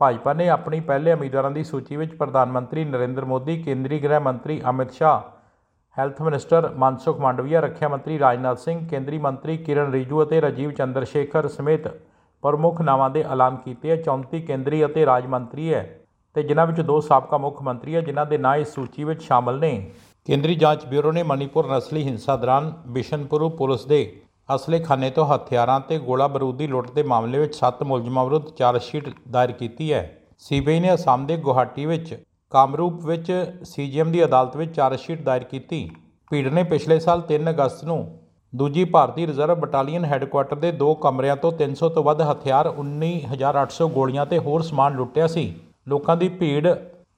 ਭਾਜਪਾ 0.00 0.32
ਨੇ 0.32 0.48
ਆਪਣੀ 0.48 0.80
ਪਹਿਲੇ 0.80 1.12
ਉਮੀਦਵਾਰਾਂ 1.12 1.50
ਦੀ 1.50 1.64
ਸੂਚੀ 1.64 1.96
ਵਿੱਚ 1.96 2.14
ਪ੍ਰਧਾਨ 2.14 2.52
ਮੰਤਰੀ 2.52 2.84
ਨਰਿੰਦਰ 2.84 3.24
ਮੋਦੀ, 3.24 3.62
ਕੇਂਦਰੀ 3.62 3.98
ਗ੍ਰਹਿ 3.98 4.20
ਮੰਤਰੀ 4.20 4.60
ਅਮਿਤ 4.70 4.92
ਸ਼ਾਹ, 4.92 5.20
ਹੈਲਥ 5.96 6.22
ਮਿਨਿਸਟਰ 6.22 6.70
ਮਨਸੁਖ 6.76 7.20
ਮੰਡਵੀਆ, 7.20 7.60
ਰੱਖਿਆ 7.60 7.88
ਮੰਤਰੀ 7.88 8.18
ਰਾਜਨਾਥ 8.18 8.58
ਸਿੰਘ, 8.58 8.86
ਕੇਂਦਰੀ 8.88 9.18
ਮੰਤਰੀ 9.18 9.56
ਕਿਰਨ 9.56 9.92
ਰਿਜੂ 9.92 10.22
ਅਤੇ 10.22 10.40
ਰਾਜੀਵ 10.40 10.70
ਚੰਦਰ 10.70 11.04
ਸ਼ੇਖਰ 11.04 11.48
ਸਮੇਤ 11.48 11.88
ਪ੍ਰਮੁੱਖ 12.42 12.80
ਨਾਵਾਂ 12.80 13.10
ਦੇ 13.10 13.24
ਐਲਾਨ 13.32 13.56
ਕੀਤੇ 13.56 13.90
ਹੈ। 13.90 13.96
34 13.96 14.40
ਕੇਂਦਰੀ 14.40 14.84
ਅਤੇ 14.84 15.06
ਰਾਜ 15.06 15.26
ਮੰਤਰੀ 15.26 15.72
ਹੈ। 15.74 16.00
ਤੇ 16.34 16.42
ਜਿਨ੍ਹਾਂ 16.42 16.66
ਵਿੱਚ 16.66 16.80
ਦੋ 16.80 17.00
ਸਾਬਕਾ 17.00 17.38
ਮੁੱਖ 17.38 17.62
ਮੰਤਰੀ 17.62 17.94
ਹੈ 17.94 18.00
ਜਿਨ੍ਹਾਂ 18.00 18.26
ਦੇ 18.26 18.38
ਨਾਂ 18.38 18.56
ਇਸ 18.56 18.74
ਸੂਚੀ 18.74 19.04
ਵਿੱਚ 19.04 19.22
ਸ਼ਾਮਲ 19.22 19.58
ਨੇ। 19.60 19.90
ਕੇਂਦਰੀ 20.24 20.54
ਜਾਂਚ 20.54 20.84
ਬਿਊਰੋ 20.86 21.12
ਨੇ 21.12 21.22
ਮਣੀਪੁਰ 21.22 21.66
ਨਸਲੀ 21.66 22.02
ਹਿੰਸਾ 22.04 22.36
ਦੌਰਾਨ 22.36 22.72
ਬਿਸ਼ਨਪੁਰ 22.86 23.48
ਪੁਲਿਸ 23.48 23.84
ਦੇ 23.84 24.20
ਅਸਲੇ 24.54 24.78
ਖਾਨੇ 24.78 25.10
ਤੋਂ 25.10 25.26
ਹਥਿਆਰਾਂ 25.26 25.80
ਤੇ 25.80 25.98
ਗੋਲਾ 25.98 26.26
ਬਾਰੂਦ 26.28 26.56
ਦੀ 26.56 26.66
ਲੁੱਟ 26.66 26.90
ਦੇ 26.90 27.02
ਮਾਮਲੇ 27.02 27.38
ਵਿੱਚ 27.38 27.56
7 27.56 27.84
ਮੁਲਜ਼ਮਾਂ 27.84 28.24
ਵਿਰੁੱਧ 28.24 28.48
ਚਾਰਜਸ਼ੀਟ 28.56 29.08
ਦਾਇਰ 29.30 29.52
ਕੀਤੀ 29.52 29.92
ਹੈ। 29.92 30.02
ਸੀਬੀਆਈ 30.38 30.80
ਨੇ 30.80 30.94
ਅਸਾਮ 30.94 31.26
ਦੇ 31.26 31.36
ਗੁਹਾਟੀ 31.36 31.86
ਵਿੱਚ 31.86 32.14
ਕਾਮਰੂਪ 32.52 33.04
ਵਿੱਚ 33.06 33.32
ਸੀਜੀਐਮ 33.64 34.12
ਦੀ 34.12 34.24
ਅਦਾਲਤ 34.24 34.56
ਵਿੱਚ 34.56 34.74
ਚਾਰਜਸ਼ੀਟ 34.76 35.22
ਦਾਇਰ 35.22 35.44
ਕੀਤੀ। 35.44 35.90
ਭੀੜ 36.30 36.46
ਨੇ 36.48 36.62
ਪਿਛਲੇ 36.62 36.98
ਸਾਲ 37.00 37.22
3 37.28 37.50
ਅਗਸਤ 37.50 37.84
ਨੂੰ 37.84 37.98
ਦੂਜੀ 38.52 38.84
ਭਾਰਤੀ 38.84 39.26
ਰਿਜ਼ਰਵ 39.26 39.58
ਬਟਾਲੀਅਨ 39.60 40.04
ਹੈੱਡਕੁਆਰਟਰ 40.04 40.56
ਦੇ 40.56 40.72
ਦੋ 40.72 40.94
ਕਮਰਿਆਂ 40.94 41.36
ਤੋਂ 41.36 41.52
300 41.58 41.88
ਤੋਂ 41.88 42.04
ਵੱਧ 42.04 42.22
ਹਥਿਆਰ 42.22 42.72
19800 42.80 43.88
ਗੋਲੀਆਂ 43.90 44.26
ਤੇ 44.26 44.38
ਹੋਰ 44.38 44.62
ਸਮਾਨ 44.62 44.94
ਲੁੱਟਿਆ 44.94 45.26
ਸੀ। 45.26 45.44
ਲੋਕਾਂ 45.88 46.16
ਦੀ 46.16 46.28
ਭੀੜ 46.28 46.68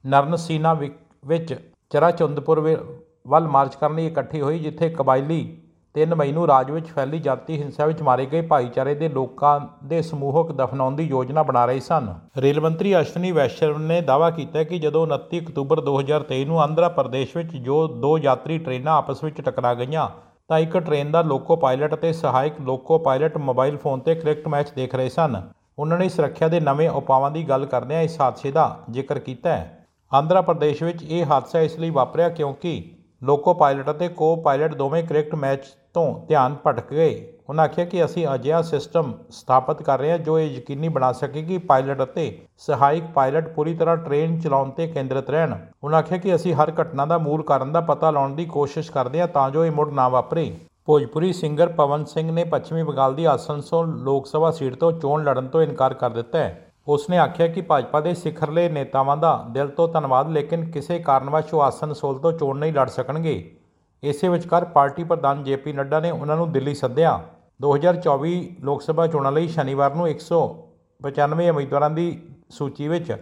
ਨਰਨਸੀਨਾ 0.07 0.75
ਵਿ- 0.75 0.91
ਵਿੱਚ 1.27 1.71
ਚਰਾਚੰਦਪੁਰ 1.91 2.61
ਵਿ- 2.61 2.79
ਵੱਲ 3.27 3.49
ਮਾਰਚ 3.49 3.75
ਕਰਨ 3.75 3.95
ਲਈ 3.95 4.07
ਇਕੱਠੀ 4.07 4.41
ਹੋਈ, 4.41 4.59
ਜਿੱਥੇ 4.59 4.91
ਕਬਾਇਲੀ 4.91 5.63
3 5.95 6.15
ਮਈ 6.15 6.33
ਨੂੰ 6.33 6.47
ਰਾਜ 6.47 6.71
ਵਿੱਚ 6.71 6.87
ਫੈਲੀ 6.89 7.19
ਜਾਤੀ 7.19 7.63
ਹਿੰਸਾ 7.63 7.87
ਵਿੱਚ 7.87 8.03
ਮਾਰੇ 8.03 8.27
ਗਏ 8.27 8.41
ਭਾਈਚਾਰੇ 8.41 8.95
ਦੇ 8.95 9.09
ਲੋਕਾਂ 9.09 9.61
ਦੇ 9.85 10.03
ਸਮੂਹਕ 10.03 10.53
ਦਫਨਾਉਣ 10.53 10.97
ਦੀ 10.97 11.05
ਯੋਜਨਾ 11.05 11.43
ਬਣਾ 11.43 11.67
ਰਹੇ 11.67 11.81
ਸਨ। 11.81 12.15
ਰੇਲ 12.39 12.61
ਮੰਤਰੀ 12.61 13.01
ਅਸ਼ਵਨੀ 13.01 13.33
ਵੈਸ਼ਨਵ 13.33 13.79
ਨੇ 13.79 14.01
ਦਾਅਵਾ 14.01 14.31
ਕੀਤਾ 14.31 14.65
ਕਿ 14.65 14.79
ਜਦੋਂ 14.79 15.07
29 15.07 15.41
ਅਕਤੂਬਰ 15.41 15.81
2023 15.81 16.45
ਨੂੰ 16.45 16.63
ਆਂਧਰਾ 16.63 16.89
ਪ੍ਰਦੇਸ਼ 16.89 17.37
ਵਿੱਚ 17.37 17.57
ਜੋ 17.57 17.89
ਦੋ 17.89 18.19
ਯਾਤਰੀ 18.19 18.59
ਟ੍ਰੇਨਾਂ 18.59 18.97
ਆਪਸ 18.97 19.25
ਵਿੱਚ 19.25 19.41
ਟਕਰਾ 19.41 19.75
ਗਈਆਂ, 19.75 20.09
ਤਾਂ 20.49 20.59
ਇੱਕ 20.59 20.79
ਟ੍ਰੇਨ 20.79 21.11
ਦਾ 21.11 21.23
ਲੋਕੋ 21.23 21.57
ਪਾਇਲਟ 21.57 21.95
ਅਤੇ 21.95 22.13
ਸਹਾਇਕ 22.13 22.53
ਲੋਕੋ 22.61 22.99
ਪਾਇਲਟ 22.99 23.37
ਮੋਬਾਈਲ 23.37 23.77
ਫੋਨ 23.77 24.01
ਤੇ 24.01 24.15
ਕ੍ਰਿਕਟ 24.15 24.49
ਮੈਚ 24.49 24.71
ਦੇਖ 24.71 24.95
ਰਹੇ 24.95 25.09
ਸਨ। 25.09 25.43
ਉਹਨਾਂ 25.79 25.99
ਨੇ 25.99 26.09
ਸੁਰੱਖਿਆ 26.09 26.49
ਦੇ 26.49 26.61
ਨਵੇਂ 26.61 26.91
ਉਪਾਵਾਂ 26.91 27.31
ਦੀ 27.31 27.43
ਗੱਲ 27.49 27.67
ਕਰਦਿਆਂ 27.67 28.03
ਇਸ 28.03 28.21
ਹਾਦਸੇ 28.21 28.51
ਦਾ 28.51 28.79
ਜ਼ਿਕਰ 28.91 29.19
ਕੀਤਾ 29.19 29.51
ਹੈ। 29.51 29.87
ਆਂਧਰਾ 30.15 30.41
ਪ੍ਰਦੇਸ਼ 30.41 30.83
ਵਿੱਚ 30.83 31.03
ਇਹ 31.03 31.25
ਹਾਦਸਾ 31.25 31.61
ਇਸ 31.61 31.79
ਲਈ 31.79 31.91
ਵਾਪਰਿਆ 31.91 32.29
ਕਿਉਂਕਿ 32.29 32.91
ਲੋਕੋ 33.23 33.55
ਪਾਇਲਟ 33.55 33.91
ਅਤੇ 33.91 34.09
ਕੋ 34.09 34.37
ਪਾਇਲਟ 34.37 34.75
ਦੋਵੇਂ 34.75 35.03
ਕ੍ਰਿਕਟ 35.05 35.35
ਮੈਚ 35.35 35.65
ਤੋਂ 35.95 36.27
ਧਿਆਨ 36.27 36.57
ਭਟਕ 36.67 36.91
ਗਏ। 36.91 37.33
ਉਹਨਾਂ 37.49 37.65
ਆਖਿਆ 37.65 37.85
ਕਿ 37.85 38.05
ਅਸੀਂ 38.05 38.27
ਅਜਿਹਾ 38.35 38.63
ਸਿਸਟਮ 38.63 39.13
ਸਥਾਪਿਤ 39.31 39.83
ਕਰ 39.83 39.99
ਰਹੇ 39.99 40.11
ਹਾਂ 40.11 40.19
ਜੋ 40.19 40.39
ਇਹ 40.39 40.51
ਯਕੀਨੀ 40.51 40.89
ਬਣਾ 40.89 41.13
ਸਕੇ 41.13 41.43
ਕਿ 41.43 41.59
ਪਾਇਲਟ 41.59 42.03
ਅਤੇ 42.03 42.39
ਸਹਾਇਕ 42.59 43.05
ਪਾਇਲਟ 43.15 43.49
ਪੂਰੀ 43.49 43.75
ਤਰ੍ਹਾਂ 43.75 43.97
ਟ੍ਰੇਨ 43.97 44.41
ਚਲਾਉਣ 44.41 44.71
ਤੇ 44.71 44.87
ਕੇਂਦਰਿਤ 44.87 45.31
ਰਹਿਣ। 45.31 45.55
ਉਹਨਾਂ 45.85 45.99
ਆਖਿਆ 45.99 46.19
ਕਿ 46.19 46.35
ਅਸੀਂ 46.35 46.55
ਹਰ 46.55 46.73
ਘਟਨਾ 46.83 47.07
ਦਾ 47.07 47.19
ਮੂਲ 47.19 47.43
ਕਾਰਨ 47.43 47.73
ਦਾ 47.73 47.81
ਪਤਾ 47.81 48.11
ਲਾਉਣ 48.11 48.35
ਦੀ 48.35 48.45
ਕੋਸ਼ਿਸ਼ 48.45 48.91
ਕਰਦੇ 48.91 49.21
ਹਾਂ 49.21 49.29
ਤਾਂ 49.29 49.51
ਜੋ 49.51 49.65
ਇਹ 49.65 49.71
ਮੁੜ 49.71 49.93
ਨਾ 49.93 50.09
ਵਾਪਰੇ। 50.09 50.57
ਭੋਜਪੁਰੀ 50.87 51.33
ਸਿੰਗਰ 51.33 51.69
ਪਵਨ 51.69 52.05
ਸਿੰਘ 52.05 52.31
ਨੇ 52.31 52.45
ਪੱਛਮੀ 52.45 52.83
ਬੰਗਾਲ 52.83 53.15
ਦੀ 53.15 53.25
ਆਸਨਸੋਲ 53.25 53.89
ਲੋਕ 53.89 54.27
ਸਭਾ 54.27 54.51
ਸੀਟ 54.51 54.75
ਤੋਂ 54.75 54.93
ਚੋਣ 54.93 55.25
ਲੜਨ 55.25 55.49
ਤੋਂ 55.49 55.63
ਇਨਕਾਰ 55.63 55.95
ਕਰ 55.95 56.11
ਦਿੱਤਾ 56.11 56.39
ਹੈ। 56.39 56.73
ਉਸ 56.89 57.11
ਨੇ 57.11 57.19
ਆਖਿਆ 57.19 57.47
ਕਿ 57.47 57.61
ਭਾਜਪਾ 57.61 58.01
ਦੇ 58.01 58.15
ਸਿਖਰਲੇ 58.15 58.69
ਨੇਤਾਵਾਂ 58.69 59.17
ਦਾ 59.17 59.47
ਦਿਲ 59.51 59.69
ਤੋਂ 59.69 59.89
ਧੰਨਵਾਦ, 59.89 60.31
ਲੇਕਿਨ 60.31 60.71
ਕਿਸੇ 60.71 60.99
ਕਾਰਨਵਸ਼ 60.99 61.55
ਉਹ 61.55 61.63
ਆਸਨਸੋਲ 61.63 62.19
ਤੋਂ 62.19 62.33
ਚੋਣ 62.33 62.59
ਨਹੀਂ 62.59 62.73
ਲੜ 62.73 62.89
ਸਕਣਗੇ। 62.89 63.57
ਇਸੇ 64.03 64.29
ਵਿਚਕਾਰ 64.29 64.65
ਪਾਰਟੀ 64.65 65.05
ਪ੍ਰਧਾਨ 65.05 65.43
ਜੇਪੀ 65.45 65.73
ਨੱਡਾ 65.73 66.01
ਨੇ 66.01 66.11
ਉਹਨਾਂ 66.11 66.37
ਨੂੰ 66.37 66.53
ਦਿੱਲੀ 66.53 66.75
ਸੱਦਿਆ। 66.75 67.21
2024 67.61 68.57
ਲੋਕ 68.61 68.83
ਸਭਾ 68.83 69.07
ਚੋਣਾਂ 69.07 69.33
ਲਈ 69.33 69.49
ਸ਼ਨੀਵਾਰ 69.49 69.95
ਨੂੰ 69.95 70.09
195 70.09 71.51
ਉਮੀਦਵਾਰਾਂ 71.51 71.91
ਦੀ 71.91 72.23
ਸੂਚੀ 72.51 72.89
ਵਿੱਚ 72.89 73.13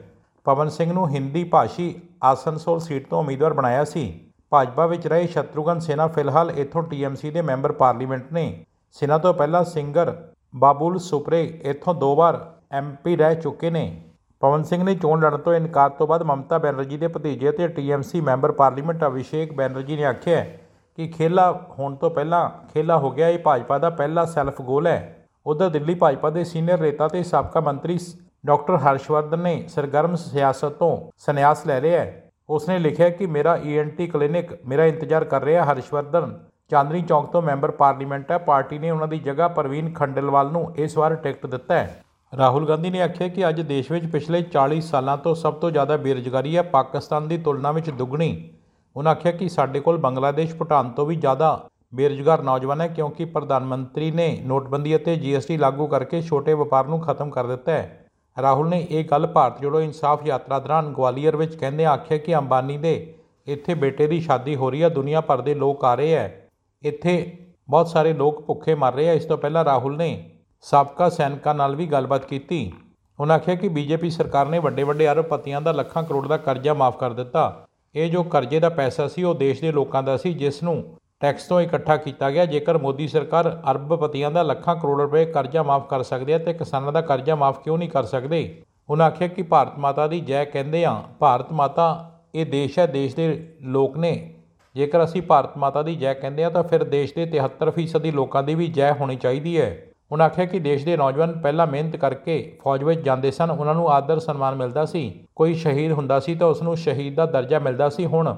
ਪਵਨ 0.44 0.68
ਸਿੰਘ 0.68 0.92
ਨੂੰ 0.92 1.08
ਹਿੰਦੀ 1.08 1.44
ਭਾਸ਼ੀ 1.44 1.94
ਆਸਨਸੋਲ 2.24 2.80
ਸੀਟ 2.80 3.08
ਤੋਂ 3.08 3.18
ਉਮੀਦਵਾਰ 3.18 3.52
ਬਣਾਇਆ 3.52 3.84
ਸੀ। 3.84 4.20
ਭਾਜਪਾ 4.54 4.86
ਵਿੱਚ 4.86 5.06
ਰਹੇ 5.06 5.26
ਸ਼ਤਰੂਘਨ 5.26 5.78
ਸਿਨਹਾ 5.78 6.06
ਫਿਲਹਾਲ 6.06 6.50
ਇੱਥੋਂ 6.50 6.82
ਟੀਐਮਸੀ 6.82 7.30
ਦੇ 7.30 7.42
ਮੈਂਬਰ 7.42 7.72
ਪਾਰਲੀਮੈਂਟ 7.72 8.32
ਨੇ। 8.32 8.64
ਸਿਨਹਾ 8.92 9.18
ਤੋਂ 9.18 9.34
ਪਹਿਲਾਂ 9.34 9.64
ਸਿੰਗਰ 9.64 10.26
ਬਾਬੁਲ 10.56 10.98
ਸੁਪਰੇ 10.98 11.60
ਇੱਥੋਂ 11.62 11.94
ਦੋ 11.94 12.16
ਵਾਰ 12.16 12.52
ਐਮਪੀ 12.72 13.16
ਰਹਿ 13.16 13.36
ਚੁੱਕੇ 13.36 13.70
ਨੇ। 13.70 14.00
ਪਵਨ 14.40 14.62
ਸਿੰਘ 14.62 14.84
ਨੇ 14.84 14.94
ਚੋਣ 14.94 15.20
ਲੜਨ 15.20 15.38
ਤੋਂ 15.38 15.54
ਇਨਕਾਰ 15.54 15.90
ਤੋਂ 15.90 16.06
ਬਾਅਦ 16.06 16.22
ਮਮਤਾ 16.22 16.58
ਬੈਨਰਜੀ 16.58 16.96
ਦੇ 16.96 17.08
ਭਤੀਜੇ 17.08 17.50
ਅਤੇ 17.50 17.68
TMC 17.68 18.20
member 18.20 18.52
parliament 18.52 19.06
Abhishek 19.06 19.52
Banerjee 19.52 19.96
ਨੇ 19.96 20.04
ਆਖਿਆ 20.04 20.38
ਹੈ 20.38 20.60
ਕਿ 20.96 21.08
ਖੇਲਾ 21.08 21.66
ਹੋਣ 21.78 21.94
ਤੋਂ 21.94 22.10
ਪਹਿਲਾਂ 22.10 22.50
ਖੇਲਾ 22.74 22.98
ਹੋ 22.98 23.10
ਗਿਆ, 23.10 23.28
ਇਹ 23.28 23.38
ਭਾਜਪਾ 23.38 23.78
ਦਾ 23.78 23.90
ਪਹਿਲਾ 23.90 24.24
ਸੈਲਫ 24.24 24.62
ਗੋਲ 24.62 24.86
ਹੈ। 24.86 25.26
ਉਧਰ 25.46 25.68
ਦਿੱਲੀ 25.68 25.94
ਭਾਜਪਾ 25.94 26.30
ਦੇ 26.30 26.44
ਸੀਨੀਅਰ 26.44 26.80
ਨੇਤਾ 26.80 27.08
ਤੇ 27.08 27.22
ਸਾਬਕਾ 27.22 27.60
ਮੰਤਰੀ 27.60 27.98
ਸ- 27.98 28.16
ਡਾਕਟਰ 28.46 28.76
ਹਰਸ਼ਵਰਧਨ 28.76 29.38
ਨੇ 29.38 29.64
ਸਰਗਰਮ 29.68 30.14
ਸਿਆਸਤ 30.14 30.72
ਤੋਂ 30.72 31.10
ਸੰਨਿਆਸ 31.18 31.66
ਲੈ 31.66 31.80
ਲਿਆ 31.80 32.00
ਹੈ। 32.00 32.23
ਉਸਨੇ 32.50 32.78
ਲਿਖਿਆ 32.78 33.08
ਕਿ 33.08 33.26
ਮੇਰਾ 33.26 33.56
ਈਐਨਟੀ 33.56 34.06
ਕਲੀਨਿਕ 34.06 34.52
ਮੇਰਾ 34.66 34.84
ਇੰਤਜ਼ਾਰ 34.84 35.24
ਕਰ 35.24 35.42
ਰਿਹਾ 35.42 35.64
ਹੈ 35.64 35.72
ਹਰਸ਼ਵਰਧਨ 35.72 36.38
ਚਾਂਦਨੀ 36.70 37.02
ਚੌਕ 37.02 37.30
ਤੋਂ 37.32 37.42
ਮੈਂਬਰ 37.42 37.70
ਪਾਰਲੀਮੈਂਟ 37.70 38.30
ਹੈ। 38.30 38.38
ਪਾਰਟੀ 38.38 38.78
ਨੇ 38.78 38.90
ਉਹਨਾਂ 38.90 39.08
ਦੀ 39.08 39.18
ਜਗ੍ਹਾ 39.18 39.48
ਪ੍ਰਵੀਨ 39.48 39.92
ਖੰਡੇਲਵਾਲ 39.92 40.52
ਨੂੰ 40.52 40.72
ਇਸ 40.76 40.96
ਵਾਰ 40.98 41.14
ਟਿਕਟ 41.14 41.46
ਦਿੱਤਾ 41.46 41.74
ਹੈ। 41.74 42.02
ਰਾਹੁਲ 42.38 42.68
ਗਾਂਧੀ 42.68 42.90
ਨੇ 42.90 43.02
ਆਖਿਆ 43.02 43.28
ਕਿ 43.28 43.48
ਅੱਜ 43.48 43.60
ਦੇਸ਼ 43.60 43.92
ਵਿੱਚ 43.92 44.06
ਪਿਛਲੇ 44.06 44.42
40 44.42 44.80
ਸਾਲਾਂ 44.80 45.16
ਤੋਂ 45.16 45.34
ਸਭ 45.34 45.54
ਤੋਂ 45.54 45.70
ਜ਼ਿਆਦਾ 45.70 45.96
ਬੇਰੁਜ਼ਗਾਰੀ 45.96 46.56
ਹੈ। 46.56 46.62
ਪਾਕਿਸਤਾਨ 46.62 47.28
ਦੀ 47.28 47.38
ਤੁਲਨਾ 47.38 47.72
ਵਿੱਚ 47.72 47.90
ਦੁੱਗਣੀ। 47.90 48.50
ਉਹਨਾਂ 48.96 49.12
ਆਖਿਆ 49.12 49.32
ਕਿ 49.32 49.48
ਸਾਡੇ 49.48 49.80
ਕੋਲ 49.80 49.96
ਬੰਗਲਾਦੇਸ਼, 49.96 50.54
ਭੂਟਾਨ 50.54 50.90
ਤੋਂ 50.90 51.06
ਵੀ 51.06 51.16
ਜ਼ਿਆਦਾ 51.16 51.68
ਬੇਰੁਜ਼ਗਾਰ 51.94 52.42
ਨੌਜਵਾਨ 52.42 52.80
ਹੈ 52.80 52.88
ਕਿਉਂਕਿ 52.88 53.24
ਪ੍ਰਧਾਨ 53.24 53.64
ਮੰਤਰੀ 53.64 54.10
ਨੇ 54.10 54.38
ਨੋਟਬੰਦੀ 54.44 54.96
ਅਤੇ 54.96 55.16
ਜੀਐਸਟੀ 55.16 55.56
ਲਾਗੂ 55.56 55.86
ਕਰਕੇ 55.86 56.22
ਛੋਟੇ 56.22 56.54
ਵਪਾਰ 56.54 56.86
ਨੂੰ 56.86 57.00
ਖਤਮ 57.00 57.30
ਕਰ 57.30 57.46
ਦਿੱਤਾ 57.46 57.72
ਹੈ। 57.72 58.03
ਰਾਹੁਲ 58.42 58.68
ਨੇ 58.68 58.86
ਇਹ 58.90 59.04
ਗੱਲ 59.04 59.26
ਭਾਰਤ 59.26 59.60
ਜੋੜੋ 59.60 59.80
ਇਨਸਾਫ 59.80 60.26
ਯਾਤਰਾ 60.26 60.58
ਦੌਰਾਨ 60.58 60.92
ਗਵਾਲੀਅਰ 60.92 61.36
ਵਿੱਚ 61.36 61.54
ਕਹਿੰਦੇ 61.56 61.84
ਆਖਿਆ 61.84 62.18
ਕਿ 62.18 62.36
ਅੰਬਾਨੀ 62.36 62.76
ਦੇ 62.78 63.14
ਇੱਥੇ 63.46 63.74
ਬੇਟੇ 63.74 64.06
ਦੀ 64.06 64.20
ਸ਼ਾਦੀ 64.20 64.56
ਹੋ 64.56 64.70
ਰਹੀ 64.70 64.82
ਹੈ, 64.82 64.88
ਦੁਨੀਆ 64.88 65.20
ਭਰ 65.20 65.40
ਦੇ 65.40 65.54
ਲੋਕ 65.54 65.84
ਆ 65.84 65.94
ਰਹੇ 65.94 66.14
ਹੈ। 66.14 66.48
ਇੱਥੇ 66.82 67.36
ਬਹੁਤ 67.70 67.88
ਸਾਰੇ 67.88 68.12
ਲੋਕ 68.12 68.44
ਭੁੱਖੇ 68.46 68.74
ਮਰ 68.74 68.94
ਰਹੇ 68.94 69.08
ਆ 69.08 69.12
ਇਸ 69.12 69.24
ਤੋਂ 69.24 69.38
ਪਹਿਲਾਂ 69.38 69.64
ਰਾਹੁਲ 69.64 69.96
ਨੇ 69.96 70.30
ਸਾਬਕਾ 70.62 71.08
ਸੈਨਿਕਾਂ 71.08 71.54
ਨਾਲ 71.54 71.76
ਵੀ 71.76 71.86
ਗੱਲਬਾਤ 71.86 72.24
ਕੀਤੀ। 72.24 72.72
ਉਹਨਾਂ 73.20 73.36
ਆਖਿਆ 73.36 73.54
ਕਿ 73.54 73.68
ਬੀਜੇਪੀ 73.68 74.10
ਸਰਕਾਰ 74.10 74.46
ਨੇ 74.46 74.58
ਵੱਡੇ 74.58 74.82
ਵੱਡੇ 74.82 75.08
ਅਰਬਪਤੀਆਂ 75.08 75.60
ਦਾ 75.60 75.72
ਲੱਖਾਂ 75.72 76.02
ਕਰੋੜ 76.02 76.26
ਦਾ 76.26 76.36
ਕਰਜ਼ਾ 76.36 76.74
ਮਾਫ 76.74 76.98
ਕਰ 76.98 77.12
ਦਿੱਤਾ। 77.12 77.66
ਇਹ 77.94 78.10
ਜੋ 78.10 78.22
ਕਰਜ਼ੇ 78.22 78.60
ਦਾ 78.60 78.68
ਪੈਸਾ 78.68 79.08
ਸੀ, 79.08 79.22
ਉਹ 79.22 79.34
ਦੇਸ਼ 79.34 79.60
ਦੇ 79.60 79.72
ਲੋਕਾਂ 79.72 80.02
ਦਾ 80.02 80.16
ਸੀ, 80.16 80.32
ਜਿਸ 80.34 80.62
ਨੂੰ 80.62 80.84
ਟੈਕਸ 81.24 81.46
ਤੋਂ 81.48 81.60
ਇਕੱਠਾ 81.60 81.96
ਕੀਤਾ 81.96 82.30
ਗਿਆ। 82.30 82.44
ਜੇਕਰ 82.46 82.78
ਮੋਦੀ 82.78 83.08
ਸਰਕਾਰ 83.08 83.62
ਅਰਬਪਤੀਆਂ 83.70 84.30
ਦਾ 84.30 84.42
ਲੱਖਾਂ 84.42 84.76
ਕਰੋੜ 84.76 85.00
ਰੁਪਏ 85.00 85.24
ਕਰਜ਼ਾ 85.24 85.62
ਮਾਫ 85.62 85.88
ਕਰ 85.88 86.02
ਸਕਦੀ 86.02 86.32
ਹੈ 86.32 86.38
ਤੇ 86.38 86.52
ਕਿਸਾਨਾਂ 86.52 86.92
ਦਾ 86.92 87.00
ਕਰਜ਼ਾ 87.00 87.34
ਮਾਫ 87.34 87.60
ਕਿਉਂ 87.60 87.78
ਨਹੀਂ 87.78 87.88
ਕਰ 87.88 88.02
ਸਕਦੇ? 88.02 88.62
ਉਹਨਾਂ 88.90 89.06
ਆਖਿਆ 89.06 89.28
ਕਿ 89.28 89.42
ਭਾਰਤ 89.42 89.78
ਮਾਤਾ 89.78 90.06
ਦੀ 90.06 90.20
ਜੈ 90.20 90.44
ਕਹਿੰਦੇ 90.44 90.84
ਆ 90.84 91.02
ਭਾਰਤ 91.18 91.52
ਮਾਤਾ, 91.52 92.10
ਇਹ 92.34 92.46
ਦੇਸ਼ 92.46 92.78
ਹੈ, 92.78 92.86
ਦੇਸ਼ 92.86 93.16
ਦੇ 93.16 93.54
ਲੋਕ 93.60 93.96
ਨੇ। 93.96 94.34
ਜੇਕਰ 94.74 95.04
ਅਸੀਂ 95.04 95.22
ਭਾਰਤ 95.22 95.56
ਮਾਤਾ 95.58 95.82
ਦੀ 95.82 95.94
ਜੈ 95.94 96.14
ਕਹਿੰਦੇ 96.14 96.44
ਆ 96.44 96.50
ਤਾਂ 96.50 96.62
ਫਿਰ 96.62 96.84
ਦੇਸ਼ 96.84 97.14
ਦੇ 97.14 97.26
73% 97.26 97.98
ਦੀ 97.98 98.10
ਲੋਕਾਂ 98.10 98.42
ਦੀ 98.42 98.54
ਵੀ 98.54 98.66
ਜੈ 98.66 98.92
ਹੋਣੀ 98.92 99.16
ਚਾਹੀਦੀ 99.16 99.60
ਹੈ। 99.60 99.82
ਉਹਨਾਂ 100.12 100.26
ਆਖਿਆ 100.26 100.44
ਕਿ 100.44 100.58
ਦੇਸ਼ 100.58 100.84
ਦੇ 100.84 100.96
ਨੌਜਵਾਨ 100.96 101.32
ਪਹਿਲਾਂ 101.40 101.66
ਮਿਹਨਤ 101.66 101.96
ਕਰਕੇ 101.96 102.58
ਫੌਜ 102.64 102.84
ਵਿੱਚ 102.84 103.00
ਜਾਂਦੇ 103.00 103.30
ਸਨ, 103.30 103.50
ਉਹਨਾਂ 103.50 103.74
ਨੂੰ 103.74 103.90
ਆਦਰ 103.90 104.18
ਸਨਮਾਨ 104.18 104.54
ਮਿਲਦਾ 104.54 104.84
ਸੀ। 104.84 105.26
ਕੋਈ 105.36 105.54
ਸ਼ਹੀਦ 105.54 105.92
ਹੁੰਦਾ 105.92 106.20
ਸੀ 106.20 106.34
ਤਾਂ 106.34 106.46
ਉਸ 106.46 106.62
ਨੂੰ 106.62 106.76
ਸ਼ਹੀਦ 106.76 107.14
ਦਾ 107.14 107.26
ਦਰਜਾ 107.26 107.58
ਮਿਲਦਾ 107.58 107.88
ਸੀ 107.88 108.06
ਹੁਣ। 108.06 108.36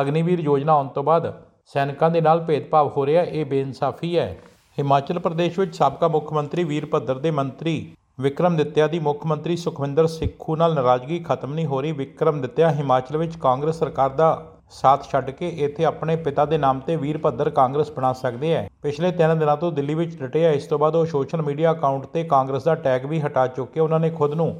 ਅਗਨੀਵੀਰ 0.00 0.40
ਯੋਜਨਾ 0.40 0.72
ਆਉਣ 0.72 0.88
ਤੋਂ 0.88 1.02
ਬਾਅਦ 1.02 1.32
ਸੈਨਿਕਾਂ 1.66 2.10
ਦੇ 2.10 2.20
ਨਾਲ 2.20 2.40
ਭੇਦਭਾਵ 2.40 2.90
ਹੋ 2.96 3.06
ਰਿਹਾ, 3.06 3.22
ਇਹ 3.22 3.44
ਬੇਇਨਸਾਫੀ 3.44 4.16
ਹੈ। 4.18 4.36
ਹਿਮਾਚਲ 4.78 5.18
ਪ੍ਰਦੇਸ਼ 5.18 5.58
ਵਿੱਚ 5.58 5.74
ਸਾਬਕਾ 5.76 6.08
ਮੁੱਖ 6.08 6.32
ਮੰਤਰੀ 6.32 6.64
ਵੀਰਭੱਦਰ 6.64 7.18
ਦੇ 7.18 7.30
ਮੰਤਰੀ 7.30 7.92
ਵਿਕਰਮਦਿੱਤਿਆ 8.20 8.86
ਦੀ 8.86 8.98
ਮੁੱਖ 8.98 9.26
ਮੰਤਰੀ 9.26 9.56
ਸੁਖਵਿੰਦਰ 9.56 10.06
ਸਿੱਖੂ 10.06 10.56
ਨਾਲ 10.56 10.74
ਨਾਰਾਜ਼ਗੀ 10.74 11.18
ਖਤਮ 11.18 11.54
ਨਹੀਂ 11.54 11.66
ਹੋ 11.66 11.80
ਰਹੀ। 11.80 11.92
ਵਿਕਰਮਦਿੱਤਿਆ 11.92 12.70
ਹਿਮਾਚਲ 12.70 13.16
ਵਿੱਚ 13.16 13.36
ਕਾਂਗਰਸ 13.36 13.78
ਸਰਕਾਰ 13.78 14.10
ਦਾ 14.10 14.52
ਸਾਥ 14.70 15.08
ਛੱਡ 15.10 15.30
ਕੇ 15.30 15.48
ਇੱਥੇ 15.48 15.84
ਆਪਣੇ 15.84 16.16
ਪਿਤਾ 16.16 16.44
ਦੇ 16.44 16.58
ਨਾਮ 16.58 16.80
ਤੇ 16.80 16.96
ਵੀਰਭੱਦਰ 16.96 17.50
ਕਾਂਗਰਸ 17.50 17.90
ਬਣਾ 17.90 18.12
ਸਕਦੇ 18.12 18.52
ਹੈ। 18.54 18.68
ਪਿਛਲੇ 18.82 19.12
3 19.12 19.34
ਦਿਨਾਂ 19.38 19.56
ਤੋਂ 19.56 19.72
ਦਿੱਲੀ 19.72 19.94
ਵਿੱਚ 19.94 20.16
ਡਟੇ 20.16 20.44
ਆ 20.46 20.50
ਇਸ 20.50 20.66
ਤੋਂ 20.66 20.78
ਬਾਅਦ 20.78 20.96
ਉਹ 20.96 21.06
ਸੋਸ਼ਲ 21.06 21.42
ਮੀਡੀਆ 21.42 21.72
ਅਕਾਊਂਟ 21.72 22.06
ਤੇ 22.06 22.24
ਕਾਂਗਰਸ 22.24 22.64
ਦਾ 22.64 22.74
ਟੈਗ 22.74 23.06
ਵੀ 23.06 23.20
ਹਟਾ 23.20 23.46
ਚੁੱਕੇ। 23.46 23.80
ਉਹਨਾਂ 23.80 24.00
ਨੇ 24.00 24.10
ਖੁਦ 24.10 24.34
ਨੂੰ 24.34 24.54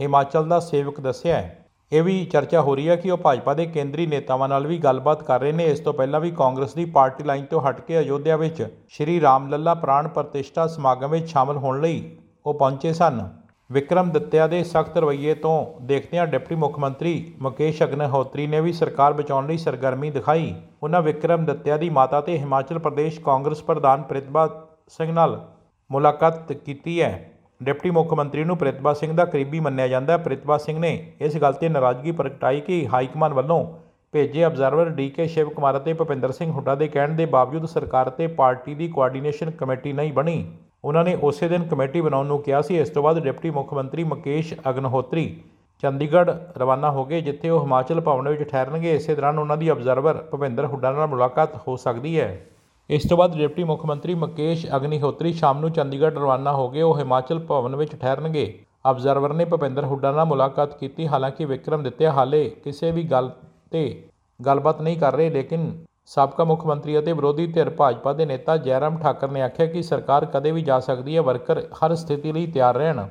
ਹਿਮਾਚਲ 0.00 0.48
ਦਾ 0.48 0.60
ਸੇਵਕ 0.60 1.00
ਦੱਸਿਆ 1.00 1.36
ਹੈ। 1.36 1.65
ਇਹ 1.92 2.02
ਵੀ 2.02 2.24
ਚਰਚਾ 2.24 2.60
ਹੋ 2.60 2.74
ਰਹੀ 2.74 2.88
ਹੈ 2.88 2.96
ਕਿ 2.96 3.10
ਉਹ 3.10 3.18
ਭਾਜਪਾ 3.18 3.54
ਦੇ 3.54 3.66
ਕੇਂਦਰੀ 3.66 4.06
ਨੇਤਾਵਾਂ 4.06 4.48
ਨਾਲ 4.48 4.66
ਵੀ 4.66 4.78
ਗੱਲਬਾਤ 4.78 5.22
ਕਰ 5.22 5.40
ਰਹੇ 5.40 5.52
ਨੇ। 5.52 5.64
ਇਸ 5.64 5.80
ਤੋਂ 5.80 5.92
ਪਹਿਲਾਂ 5.94 6.20
ਵੀ 6.20 6.30
ਕਾਂਗਰਸ 6.30 6.74
ਦੀ 6.74 6.84
ਪਾਰਟੀ 6.84 7.24
ਲਾਈਨ 7.24 7.44
ਤੋਂ 7.44 7.60
ਹਟ 7.60 7.80
ਕੇ 7.80 7.98
ਅਯੋਧਿਆ 7.98 8.36
ਵਿੱਚ 8.36 8.66
ਸ਼੍ਰੀ 8.88 9.20
ਰਾਮ 9.20 9.48
ਲੱਲਾ 9.48 9.74
ਪ੍ਰਾਣ 9.74 10.08
ਪ੍ਰਤਿਸ਼ਠਾ 10.08 10.66
ਸਮਾਗਮ 10.66 11.10
ਵਿੱਚ 11.10 11.28
ਸ਼ਾਮਲ 11.28 11.56
ਹੋਣ 11.56 11.80
ਲਈ 11.80 12.16
ਉਹ 12.46 12.54
ਪਹੁੰਚੇ 12.54 12.92
ਸਨ। 12.92 13.28
ਵਿਕਰਮ 13.72 14.10
ਦੱਤਿਆ 14.10 14.46
ਦੇ 14.46 14.64
ਸਖਤ 14.64 14.96
ਰਵੱਈਏ 14.96 15.34
ਤੋਂ 15.34 15.66
ਦੇਖਦਿਆਂ 15.82 16.26
ਡਿਪਟੀ 16.26 16.54
ਮੁੱਖ 16.54 16.78
ਮੰਤਰੀ 16.78 17.34
ਮੁਕੇਸ਼ 17.40 17.82
ਅਗਨਹੋਤਰੀ 17.82 18.46
ਨੇ 18.46 18.60
ਵੀ 18.60 18.72
ਸਰਕਾਰ 18.72 19.12
ਬਚਾਉਣ 19.12 19.46
ਲਈ 19.46 19.56
ਸਰਗਰਮੀ 19.56 20.10
ਦਿਖਾਈ। 20.10 20.54
ਉਹਨਾਂ 20.82 21.02
ਵਿਕਰਮ 21.02 21.44
ਦੱਤਿਆ 21.44 21.76
ਦੀ 21.76 21.90
ਮਾਤਾ 21.90 22.20
ਤੇ 22.20 22.38
ਹਿਮਾਚਲ 22.38 22.78
ਪ੍ਰਦੇਸ਼ 22.78 23.20
ਕਾਂਗਰਸ 23.20 23.62
ਪ੍ਰਧਾਨ 23.62 24.02
ਪ੍ਰਿਤਪਾ 24.02 24.68
ਸਿੰਘ 24.88 25.12
ਨਾਲ 25.12 25.46
ਮੁਲਾਕਾਤ 25.90 26.52
ਕੀਤੀ 26.52 27.00
ਹੈ। 27.02 27.35
ਡਿਪਟੀ 27.60 27.90
ਮੁੱਖ 27.90 28.12
ਮੰਤਰੀ 28.14 28.44
ਨੂੰ 28.44 28.56
ਪ੍ਰਿਤਪਾ 28.56 28.92
ਸਿੰਘ 28.92 29.12
ਦਾ 29.12 29.24
ਕਰੀਬੀ 29.24 29.60
ਮੰਨਿਆ 29.60 29.88
ਜਾਂਦਾ 29.88 30.12
ਹੈ। 30.12 30.18
ਪ੍ਰਿਤਪਾ 30.18 30.56
ਸਿੰਘ 30.58 30.78
ਨੇ 30.78 31.12
ਇਸ 31.20 31.36
ਗੱਲ 31.36 31.52
ਤੇ 31.52 31.68
ਨਾਰਾਜ਼ਗੀ 31.68 32.12
ਪ੍ਰਗਟਾਈ 32.12 32.60
ਕਿ 32.60 32.86
ਹਾਈਕਮਾਨ 32.86 33.34
ਵੱਲੋਂ 33.34 33.64
ਭੇਜੇ 34.12 34.44
ਅਬਜ਼ਰਵਰ 34.46 34.88
ਡੀਕੇ 34.88 35.26
ਸ਼ਿਵ 35.26 35.48
ਕੁਮਾਰ 35.48 35.76
ਅਤੇ 35.76 35.92
ਭੁਪਿੰਦਰ 35.92 36.32
ਸਿੰਘ 36.32 36.50
ਹੁੱਡਾ 36.52 36.74
ਦੇ 36.74 36.88
ਕਹਿਣ 36.88 37.14
ਦੇ 37.16 37.26
ਬਾਵਜੂਦ 37.26 37.64
ਸਰਕਾਰ 37.66 38.10
ਤੇ 38.10 38.26
ਪਾਰਟੀ 38.26 38.74
ਦੀ 38.74 38.88
ਕੋਆਰਡੀਨੇਸ਼ਨ 38.88 39.50
ਕਮੇਟੀ 39.50 39.92
ਨਹੀਂ 39.92 40.12
ਬਣੀ। 40.12 40.44
ਉਹਨਾਂ 40.84 41.04
ਨੇ 41.04 41.14
ਉਸੇ 41.22 41.48
ਦਿਨ 41.48 41.64
ਕਮੇਟੀ 41.64 42.00
ਬਣਾਉਣ 42.00 42.26
ਨੂੰ 42.26 42.38
ਕਿਹਾ 42.42 42.60
ਸੀ। 42.62 42.78
ਇਸ 42.78 42.88
ਤੋਂ 42.88 43.02
ਬਾਅਦ 43.02 43.18
ਡਿਪਟੀ 43.18 43.50
ਮੁੱਖ 43.50 43.72
ਮੰਤਰੀ 43.74 44.04
ਮੁਕੇਸ਼ 44.04 44.54
ਅਗਨਹੋਤਰੀ 44.70 45.36
ਚੰਡੀਗੜ੍ਹ 45.82 46.30
ਰਵਾਨਾ 46.58 46.90
ਹੋ 46.90 47.04
ਗਏ, 47.04 47.20
ਜਿੱਥੇ 47.20 47.50
ਉਹ 47.50 47.62
ਹਿਮਾਚਲ 47.62 48.00
ਭਵਨ 48.00 48.28
ਵਿੱਚ 48.28 48.42
ਠਹਿਰਨਗੇ। 48.42 48.94
ਇਸੇ 48.94 49.14
ਦੌਰਾਨ 49.14 49.38
ਉਹਨਾਂ 49.38 49.56
ਦੀ 49.56 49.70
ਅਬਜ਼ਰਵਰ 49.70 50.22
ਭੁਪਿੰਦਰ 50.30 50.66
ਹੁੱਡਾ 50.66 50.92
ਨਾਲ 50.92 51.06
ਮੁਲਾਕਾਤ 51.06 51.56
ਹੋ 51.68 51.76
ਸਕਦੀ 51.76 52.18
ਹੈ। 52.20 52.46
ਇਸ 52.90 53.08
ਤੋਂ 53.08 53.16
ਬਾਅਦ 53.18 53.36
ਡਿਪਟੀ 53.36 53.64
ਮੁੱਖ 53.64 53.84
ਮੰਤਰੀ 53.86 54.14
ਮੁਕੇਸ਼ 54.14 54.66
ਅਗਨੀਹੋਤਰੀ 54.76 55.32
ਸ਼ਾਮ 55.32 55.60
ਨੂੰ 55.60 55.70
ਚੰਡੀਗੜ੍ਹ, 55.70 56.14
ਰਵਾਨਾ 56.14 56.52
ਹੋ 56.52 56.68
ਗਏ। 56.70 56.82
ਉਹ 56.82 56.98
ਹਿਮਾਚਲ 56.98 57.38
ਭਵਨ 57.38 57.76
ਵਿੱਚ 57.76 57.94
ਠਹਿਰਨਗੇ। 57.96 58.58
ਅਬਜ਼ਰਵਰ 58.90 59.32
ਨੇ 59.32 59.44
ਭੁਪਿੰਦਰ 59.44 59.84
ਹੁੱਡਾ 59.84 60.12
ਨਾਲ 60.12 60.24
ਮੁਲਾਕਾਤ 60.24 60.78
ਕੀਤੀ। 60.78 61.06
ਹਾਲਾਂਕਿ 61.08 61.44
ਵਿਕਰਮ 61.44 61.82
ਦਿੱਤਿਆ 61.82 62.12
ਹਾਲੇ 62.12 62.48
ਕਿਸੇ 62.64 62.90
ਵੀ 62.90 63.02
ਗੱਲ 63.02 63.30
ਤੇ 63.70 64.08
ਗੱਲਬਾਤ 64.40 64.80
ਨਹੀਂ 64.82 64.96
ਕਰ 64.96 65.14
ਰਹੇ, 65.14 65.30
ਲੇਕਿਨ 65.30 65.84
ਸਾਬਕਾ 66.06 66.44
ਮੁੱਖ 66.44 66.66
ਮੰਤਰੀ 66.66 66.98
ਅਤੇ 66.98 67.12
ਵਿਰੋਧੀ 67.12 67.46
ਧਿਰ 67.46 67.70
ਭਾਜਪਾ 67.70 68.12
ਦੇ 68.12 68.26
ਨੇਤਾ 68.26 68.56
ਜੈਰਾਮ 68.56 68.98
ਠਾਕਰ 68.98 69.30
ਨੇ 69.30 69.42
ਆਖਿਆ 69.42 69.66
ਕਿ 69.66 69.82
ਸਰਕਾਰ 69.82 70.24
ਕਦੇ 70.24 70.50
ਵੀ 70.50 70.62
ਜਾ 70.62 70.80
ਸਕਦੀ 70.80 71.16
ਹੈ, 71.16 71.22
ਵਰਕਰ 71.22 71.62
ਹਰ 71.74 71.94
ਸਥਿਤੀ 71.94 72.32
ਲਈ 72.32 72.46
ਤਿਆਰ 72.46 72.76
ਰਹਿਣ। 72.76 73.06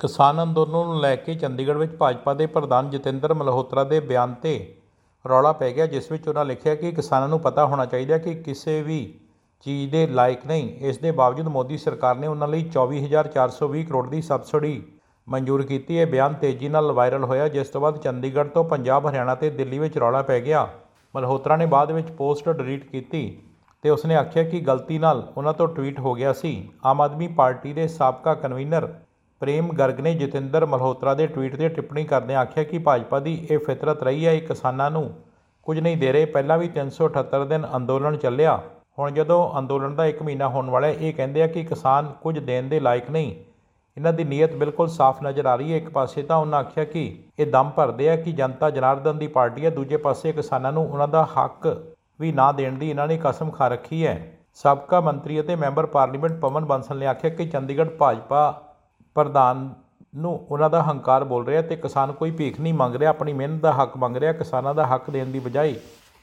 ਕਿਸਾਨ 0.00 0.42
ਅੰਦੋਲਨ 0.42 0.72
ਨੂੰ 0.72 1.00
ਲੈ 1.00 1.16
ਕੇ 1.16 1.34
ਚੰਡੀਗੜ੍ਹ 1.34 1.78
ਵਿੱਚ 1.78 1.92
ਭਾਜਪਾ 1.92 2.34
ਦੇ 2.34 2.46
ਪ੍ਰਧਾਨ 2.46 2.90
ਜਤਿੰਦਰ 2.90 3.34
ਮਲਹੋਤਰਾ 3.34 3.84
ਦੇ 3.84 4.00
ਬਿਆਨ 4.00 4.34
ਤੇ 4.34 4.74
ਰੌਲਾ 5.28 5.52
ਪੈ 5.52 5.72
ਗਿਆ, 5.72 5.86
ਜਿਸ 5.86 6.12
ਵਿੱਚ 6.12 6.28
ਉਹਨਾਂ 6.28 6.44
ਲਿਖਿਆ 6.44 6.74
ਕਿ 6.74 6.92
ਕਿਸਾਨਾਂ 6.92 7.28
ਨੂੰ 7.28 7.40
ਪਤਾ 7.40 7.66
ਹੋਣਾ 7.66 7.86
ਚਾਹੀਦਾ 7.86 8.18
ਕਿ 8.18 8.34
ਕਿਸੇ 8.34 8.82
ਵੀ 8.82 9.14
ਚੀਜ਼ 9.60 9.92
ਦੇ 9.92 10.06
ਲਾਇਕ 10.06 10.46
ਨਹੀਂ। 10.46 10.68
ਇਸ 10.80 10.98
ਦੇ 10.98 11.10
ਬਾਵਜੂਦ 11.10 11.48
ਮੋਦੀ 11.48 11.76
ਸਰਕਾਰ 11.78 12.16
ਨੇ 12.16 12.26
ਉਹਨਾਂ 12.26 12.48
ਲਈ 12.48 12.62
24420 12.62 13.84
ਕਰੋੜ 13.84 14.08
ਦੀ 14.08 14.22
ਸਬਸਿਡੀ 14.22 14.82
ਮਨਜ਼ੂਰ 15.28 15.62
ਕੀਤੀ। 15.62 15.98
ਹੈ 15.98 16.06
ਬਿਆਨ 16.06 16.34
ਤੇਜ਼ੀ 16.34 16.68
ਨਾਲ 16.68 16.92
ਵਾਇਰਲ 16.92 17.24
ਹੋਇਆ, 17.24 17.48
ਜਿਸ 17.48 17.68
ਤੋਂ 17.68 17.80
ਬਾਅਦ 17.80 17.98
ਚੰਡੀਗੜ੍ਹ 17.98 18.48
ਤੋਂ 18.48 18.64
ਪੰਜਾਬ, 18.64 19.10
ਹਰਿਆਣਾ 19.10 19.34
ਤੇ 19.34 19.50
ਦਿੱਲੀ 19.50 19.78
ਵਿੱਚ 19.78 19.98
ਰੌਲਾ 19.98 20.22
ਪੈ 20.22 20.40
ਗਿਆ। 20.40 20.68
ਮਲਹੋਤਰਾ 21.16 21.56
ਨੇ 21.56 21.66
ਬਾਅਦ 21.66 21.92
ਵਿੱਚ 21.92 22.10
ਪੋਸਟ 22.10 22.48
ਡਿਲੀਟ 22.48 22.90
ਕੀਤੀ 22.90 23.42
ਤੇ 23.82 23.90
ਉਸਨੇ 23.90 24.16
ਆਖਿਆ 24.16 24.42
ਕਿ 24.42 24.60
ਗਲਤੀ 24.60 24.98
ਨਾਲ 24.98 25.32
ਉਹਨਾਂ 25.36 25.52
ਤੋਂ 25.52 25.68
ਟਵੀਟ 25.68 26.00
ਹੋ 26.00 26.14
ਗਿਆ 26.14 26.32
ਸੀ। 26.32 26.70
ਆਮ 26.84 27.00
ਆਦਮੀ 27.00 27.28
ਪਾਰਟੀ 27.28 27.72
ਦੇ 27.72 27.88
ਸਾਬਕਾ 27.88 28.34
ਕਨਵੀਨਰ 28.34 28.88
ਪ੍ਰੇਮ 29.42 29.72
ਗਰਗ 29.72 30.00
ਨੇ 30.00 30.14
ਜਤਿੰਦਰ 30.14 30.64
ਮਲਹੋਤਰਾ 30.66 31.12
ਦੇ 31.14 31.26
ਟਵੀਟ 31.26 31.56
ਤੇ 31.56 31.68
ਟਿੱਪਣੀ 31.68 32.04
ਕਰਦਿਆਂ 32.04 32.40
ਆਖਿਆ 32.40 32.64
ਕਿ 32.64 32.78
ਭਾਜਪਾ 32.78 33.18
ਦੀ 33.20 33.34
ਇਹ 33.50 33.58
ਫਿਤਰਤ 33.58 34.02
ਰਹੀ 34.02 34.26
ਹੈ, 34.26 34.32
ਇਹ 34.32 34.42
ਕਿਸਾਨਾਂ 34.42 34.90
ਨੂੰ 34.90 35.10
ਕੁਝ 35.66 35.78
ਨਹੀਂ 35.78 35.96
ਦੇ 35.96 36.12
ਰਹੇ। 36.12 36.24
ਪਹਿਲਾਂ 36.24 36.58
ਵੀ 36.58 36.68
378 36.68 37.44
ਦਿਨ 37.44 37.66
ਅੰਦੋਲਨ 37.76 38.16
ਚੱਲਿਆ, 38.16 38.56
ਹੁਣ 38.98 39.10
ਜਦੋਂ 39.10 39.58
ਅੰਦੋਲਨ 39.58 39.94
ਦਾ 39.94 40.06
1 40.06 40.22
ਮਹੀਨਾ 40.22 40.48
ਹੋਣ 40.48 40.70
ਵਾਲਾ 40.70 40.86
ਹੈ, 40.86 40.92
ਇਹ 40.92 41.14
ਕਹਿੰਦੇ 41.14 41.42
ਆ 41.42 41.46
ਕਿ 41.46 41.64
ਕਿਸਾਨ 41.64 42.12
ਕੁਝ 42.22 42.38
ਦੇਣ 42.38 42.68
ਦੇ 42.68 42.80
ਲਾਇਕ 42.80 43.10
ਨਹੀਂ। 43.10 43.34
ਇਹਨਾਂ 43.96 44.12
ਦੀ 44.12 44.24
ਨੀਅਤ 44.24 44.54
ਬਿਲਕੁਲ 44.54 44.88
ਸਾਫ਼ 44.88 45.22
ਨਜ਼ਰ 45.22 45.46
ਆ 45.46 45.54
ਰਹੀ 45.56 45.72
ਹੈ। 45.72 45.76
ਇੱਕ 45.76 45.88
ਪਾਸੇ 45.90 46.22
ਤਾਂ 46.22 46.36
ਉਹਨਾਂ 46.36 46.58
ਆਖਿਆ 46.58 46.84
ਕਿ 46.84 47.04
ਇਹ 47.38 47.46
ਦਮ 47.46 47.70
ਭਰਦੇ 47.70 48.10
ਆ 48.10 48.16
ਕਿ 48.16 48.32
ਜਨਤਾ 48.32 48.70
ਜਨਾਰਦਨ 48.70 49.18
ਦੀ 49.18 49.26
ਪਾਰਟੀ 49.28 49.64
ਹੈ, 49.64 49.70
ਦੂਜੇ 49.70 49.96
ਪਾਸੇ 49.96 50.32
ਕਿਸਾਨਾਂ 50.32 50.72
ਨੂੰ 50.72 50.88
ਉਹਨਾਂ 50.90 51.08
ਦਾ 51.08 51.26
ਹੱਕ 51.36 51.86
ਵੀ 52.20 52.32
ਨਾ 52.32 52.50
ਦੇਣ 52.52 52.78
ਦੀ 52.78 52.90
ਇਹਨਾਂ 52.90 53.06
ਨੇ 53.06 53.18
ਕਸਮ 53.22 53.50
ਖਾ 53.50 53.68
ਰੱਖੀ 53.68 54.06
ਹੈ। 54.06 54.18
ਸਾਬਕਾ 54.54 55.00
ਮੰਤਰੀ 55.00 55.40
ਅਤੇ 55.40 55.56
ਮੈਂਬਰ 55.56 55.86
ਪਾਰਲੀਮੈਂਟ 55.86 56.40
ਪਵਨ 56.40 56.64
ਬੰਸਲ 56.64 56.98
ਨੇ 56.98 57.06
ਆਖਿਆ 57.06 57.30
ਕਿ 57.30 57.46
ਚੰਡੀਗੜ੍ਹ 57.48 57.90
ਭਾਜਪਾ 57.90 58.62
ਪ੍ਰਧਾਨ 59.16 59.68
ਨੂੰ 60.16 60.32
ਉਹਨਾਂ 60.50 60.68
ਦਾ 60.70 60.82
ਹੰਕਾਰ 60.82 61.24
ਬੋਲ 61.24 61.46
ਰਿਹਾ 61.46 61.62
ਤੇ 61.62 61.76
ਕਿਸਾਨ 61.76 62.12
ਕੋਈ 62.12 62.30
ਭੀਖ 62.30 62.60
ਨਹੀਂ 62.60 62.74
ਮੰਗ 62.74 62.94
ਰਿਹਾ, 62.96 63.10
ਆਪਣੀ 63.10 63.32
ਮਿਹਨਤ 63.32 63.60
ਦਾ 63.62 63.72
ਹੱਕ 63.72 63.96
ਮੰਗ 63.96 64.16
ਰਿਹਾ, 64.16 64.32
ਕਿਸਾਨਾਂ 64.32 64.74
ਦਾ 64.74 64.86
ਹੱਕ 64.86 65.10
ਦੇਣ 65.10 65.30
ਦੀ 65.32 65.38
ਬਜਾਏ 65.38 65.74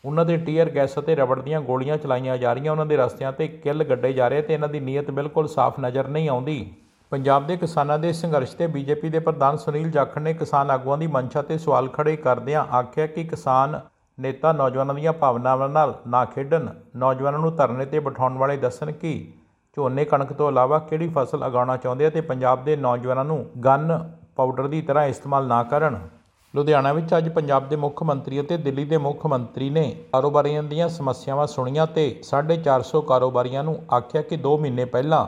ਉਹਨਾਂ 0.03 0.25
ਦੇ 0.25 0.37
ਟੀਅਰ 0.37 0.69
ਗੈਸ 0.69 0.97
ਅਤੇ 0.99 1.15
ਰਬੜ 1.15 1.39
ਦੀਆਂ 1.41 1.61
ਗੋਲੀਆਂ 1.61 1.97
ਚਲਾਈਆਂ 1.97 2.37
ਜਾ 2.37 2.53
ਰਹੀਆਂ, 2.53 2.71
ਉਹਨਾਂ 2.71 2.85
ਦੇ 2.85 2.97
ਰਸਤਿਆਂ 2.97 3.31
ਤੇ 3.31 3.47
ਕਿੱਲ 3.47 3.83
ਗੱਡੇ 3.83 4.13
ਜਾ 4.13 4.27
ਰਹੇ 4.27 4.41
ਤੇ 4.41 4.53
ਇਹਨਾਂ 4.53 4.69
ਦੀ 4.69 4.79
ਨੀਅਤ 4.79 5.11
ਬਿਲਕੁਲ 5.11 5.47
ਸਾਫ਼ 5.47 5.79
ਨਜ਼ਰ 5.79 6.07
ਨਹੀਂ 6.07 6.29
ਆਉਂਦੀ। 6.29 6.73
ਪੰਜਾਬ 7.11 7.47
ਦੇ 7.47 7.57
ਕਿਸਾਨਾਂ 7.57 7.97
ਦੇ 7.99 8.11
ਸੰਘਰਸ਼ 8.13 8.55
ਤੇ 8.55 8.67
ਬੀਜੇਪੀ 8.67 9.09
ਦੇ 9.09 9.19
ਪ੍ਰਧਾਨ 9.19 9.57
ਸੁਨੀਲ 9.57 9.89
ਜਾਖੜ 9.91 10.21
ਨੇ 10.21 10.33
ਕਿਸਾਨ 10.33 10.71
ਆਗੂਆਂ 10.71 10.97
ਦੀ 10.97 11.07
ਮਨਸ਼ਾ 11.07 11.41
ਤੇ 11.41 11.57
ਸਵਾਲ 11.57 11.87
ਖੜੇ 11.87 12.15
ਕਰਦਿਆਂ 12.15 12.65
ਆਖਿਆ 12.73 13.07
ਕਿ 13.07 13.23
ਕਿਸਾਨ 13.23 13.79
ਨੇਤਾ 14.17 14.51
ਨੌਜਵਾਨਾਂ 14.51 14.95
ਦੀਆਂ 14.95 15.13
ਭਾਵਨਾਵਾਂ 15.13 15.69
ਨਾਲ 15.69 15.93
ਨਾ 16.07 16.23
ਖੇਡਣ, 16.25 16.67
ਨੌਜਵਾਨਾਂ 16.95 17.39
ਨੂੰ 17.39 17.55
ਧਰਨੇ 17.55 17.85
ਤੇ 17.85 17.99
ਬਿਠਾਉਣ 17.99 18.37
ਵਾਲੇ 18.37 18.57
ਦੱਸਣ 18.57 18.91
ਕਿ 18.91 19.31
ਝੋਨੇ 19.77 20.05
ਕਣਕ 20.05 20.33
ਤੋਂ 20.33 20.49
ਇਲਾਵਾ 20.49 20.79
ਕਿਹੜੀ 20.79 21.09
ਫਸਲ 21.15 21.43
ਉਗਾਉਣਾ 21.43 21.77
ਚਾਹੁੰਦੇ 21.77 22.05
ਆ 22.05 22.09
ਤੇ 22.09 22.21
ਪੰਜਾਬ 22.21 22.63
ਦੇ 22.65 22.75
ਨੌਜਵਾਨਾਂ 22.75 23.25
ਨੂੰ 23.25 23.45
ਗਨ 23.65 24.11
ਪਾਊਡਰ 24.35 24.67
ਦੀ 24.67 24.81
ਤਰ੍ਹਾਂ 24.81 25.05
ਇਸਤੇਮਾਲ 25.05 25.47
ਨਾ 25.47 25.63
ਕਰਨ? 25.63 25.99
ਲੁਧਿਆਣਾ 26.55 26.93
ਵਿੱਚ 26.93 27.17
ਅੱਜ 27.17 27.29
ਪੰਜਾਬ 27.29 27.69
ਦੇ 27.69 27.75
ਮੁੱਖ 27.75 28.03
ਮੰਤਰੀ 28.03 28.39
ਅਤੇ 28.41 28.57
ਦਿੱਲੀ 28.57 28.85
ਦੇ 28.85 28.97
ਮੁੱਖ 28.97 29.25
ਮੰਤਰੀ 29.25 29.69
ਨੇ 29.69 29.95
ਕਾਰੋਬਾਰੀਆਂ 30.13 30.63
ਦੀਆਂ 30.63 30.89
ਸਮੱਸਿਆਵਾਂ 30.89 31.47
ਸੁਣੀਆਂ 31.47 31.87
ਤੇ 31.87 32.19
450 32.23 33.01
ਕਾਰੋਬਾਰੀਆਂ 33.01 33.63
ਨੂੰ 33.63 33.83
ਆਖਿਆ 33.93 34.21
ਕਿ 34.21 34.37
2 34.37 34.57
ਮਹੀਨੇ 34.57 34.85
ਪਹਿਲਾਂ 34.85 35.27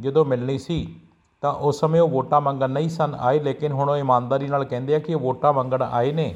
ਜਦੋਂ 0.00 0.24
ਮਿਲਣੀ 0.24 0.58
ਸੀ, 0.58 0.96
ਤਾਂ 1.42 1.52
ਉਸ 1.52 1.80
ਸਮੇਂ 1.80 2.00
ਉਹ 2.00 2.08
ਵੋਟਾਂ 2.08 2.40
ਮੰਗਣ 2.40 2.70
ਨਹੀਂ 2.70 2.88
ਸਨ 2.88 3.16
ਆਏ, 3.20 3.38
ਲੇਕਿਨ 3.40 3.72
ਹੁਣ 3.72 3.90
ਉਹ 3.90 3.96
ਇਮਾਨਦਾਰੀ 3.96 4.48
ਨਾਲ 4.48 4.64
ਕਹਿੰਦੇ 4.64 4.94
ਆ 4.94 4.98
ਕਿ 4.98 5.14
ਉਹ 5.14 5.20
ਵੋਟਾਂ 5.20 5.52
ਮੰਗਣ 5.52 5.82
ਆਏ 5.82 6.12
ਨੇ। 6.12 6.34